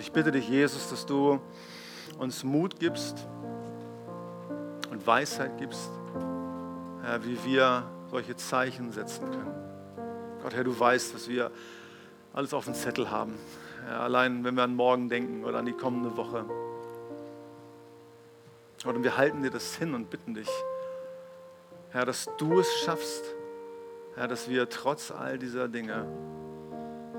Und 0.00 0.06
ich 0.06 0.12
bitte 0.12 0.32
dich, 0.32 0.48
Jesus, 0.48 0.88
dass 0.88 1.04
du 1.04 1.38
uns 2.18 2.42
Mut 2.42 2.80
gibst 2.80 3.28
und 4.90 5.06
Weisheit 5.06 5.58
gibst, 5.58 5.90
Herr, 7.02 7.22
wie 7.22 7.36
wir 7.44 7.84
solche 8.10 8.34
Zeichen 8.34 8.92
setzen 8.92 9.30
können. 9.30 9.54
Gott, 10.42 10.54
Herr, 10.54 10.64
du 10.64 10.80
weißt, 10.80 11.14
was 11.14 11.28
wir 11.28 11.50
alles 12.32 12.54
auf 12.54 12.64
dem 12.64 12.72
Zettel 12.72 13.10
haben. 13.10 13.34
Ja, 13.86 14.00
allein 14.00 14.42
wenn 14.42 14.54
wir 14.54 14.62
an 14.62 14.74
morgen 14.74 15.10
denken 15.10 15.44
oder 15.44 15.58
an 15.58 15.66
die 15.66 15.74
kommende 15.74 16.16
Woche. 16.16 16.46
Und 18.86 19.04
wir 19.04 19.18
halten 19.18 19.42
dir 19.42 19.50
das 19.50 19.74
hin 19.74 19.92
und 19.92 20.08
bitten 20.08 20.32
dich, 20.32 20.48
Herr, 21.90 22.06
dass 22.06 22.26
du 22.38 22.58
es 22.58 22.72
schaffst, 22.86 23.24
Herr, 24.14 24.28
dass 24.28 24.48
wir 24.48 24.66
trotz 24.70 25.10
all 25.10 25.38
dieser 25.38 25.68
Dinge, 25.68 26.06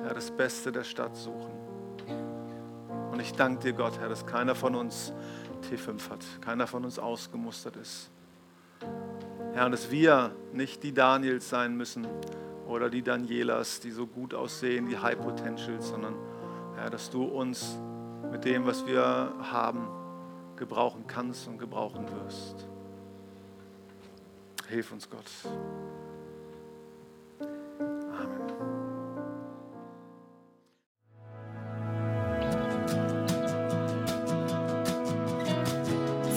Herr, 0.02 0.16
das 0.16 0.32
Beste 0.32 0.72
der 0.72 0.84
Stadt 0.84 1.16
suchen. 1.16 1.71
Ich 3.22 3.34
danke 3.34 3.62
dir, 3.62 3.74
Gott, 3.74 4.00
Herr, 4.00 4.10
dass 4.10 4.26
keiner 4.26 4.56
von 4.56 4.74
uns 4.74 5.14
T5 5.70 6.10
hat, 6.10 6.26
keiner 6.42 6.66
von 6.66 6.84
uns 6.84 6.98
ausgemustert 6.98 7.76
ist. 7.76 8.10
Herr, 9.54 9.66
und 9.66 9.72
dass 9.74 9.92
wir 9.92 10.36
nicht 10.54 10.82
die 10.82 10.92
Daniels 10.92 11.48
sein 11.48 11.78
müssen 11.78 12.08
oder 12.68 12.90
die 12.90 13.04
Danielas, 13.04 13.80
die 13.80 13.92
so 13.92 14.08
gut 14.08 14.34
aussehen, 14.34 14.88
die 14.88 14.98
High 14.98 15.20
Potentials, 15.20 15.90
sondern 15.90 16.16
Herr, 16.76 16.90
dass 16.90 17.12
du 17.12 17.24
uns 17.24 17.78
mit 18.32 18.44
dem, 18.44 18.66
was 18.66 18.88
wir 18.88 19.04
haben, 19.04 19.88
gebrauchen 20.56 21.06
kannst 21.06 21.48
und 21.48 21.60
gebrauchen 21.60 22.08
wirst. 22.24 22.68
Hilf 24.68 24.92
uns, 24.92 25.08
Gott. 25.08 25.30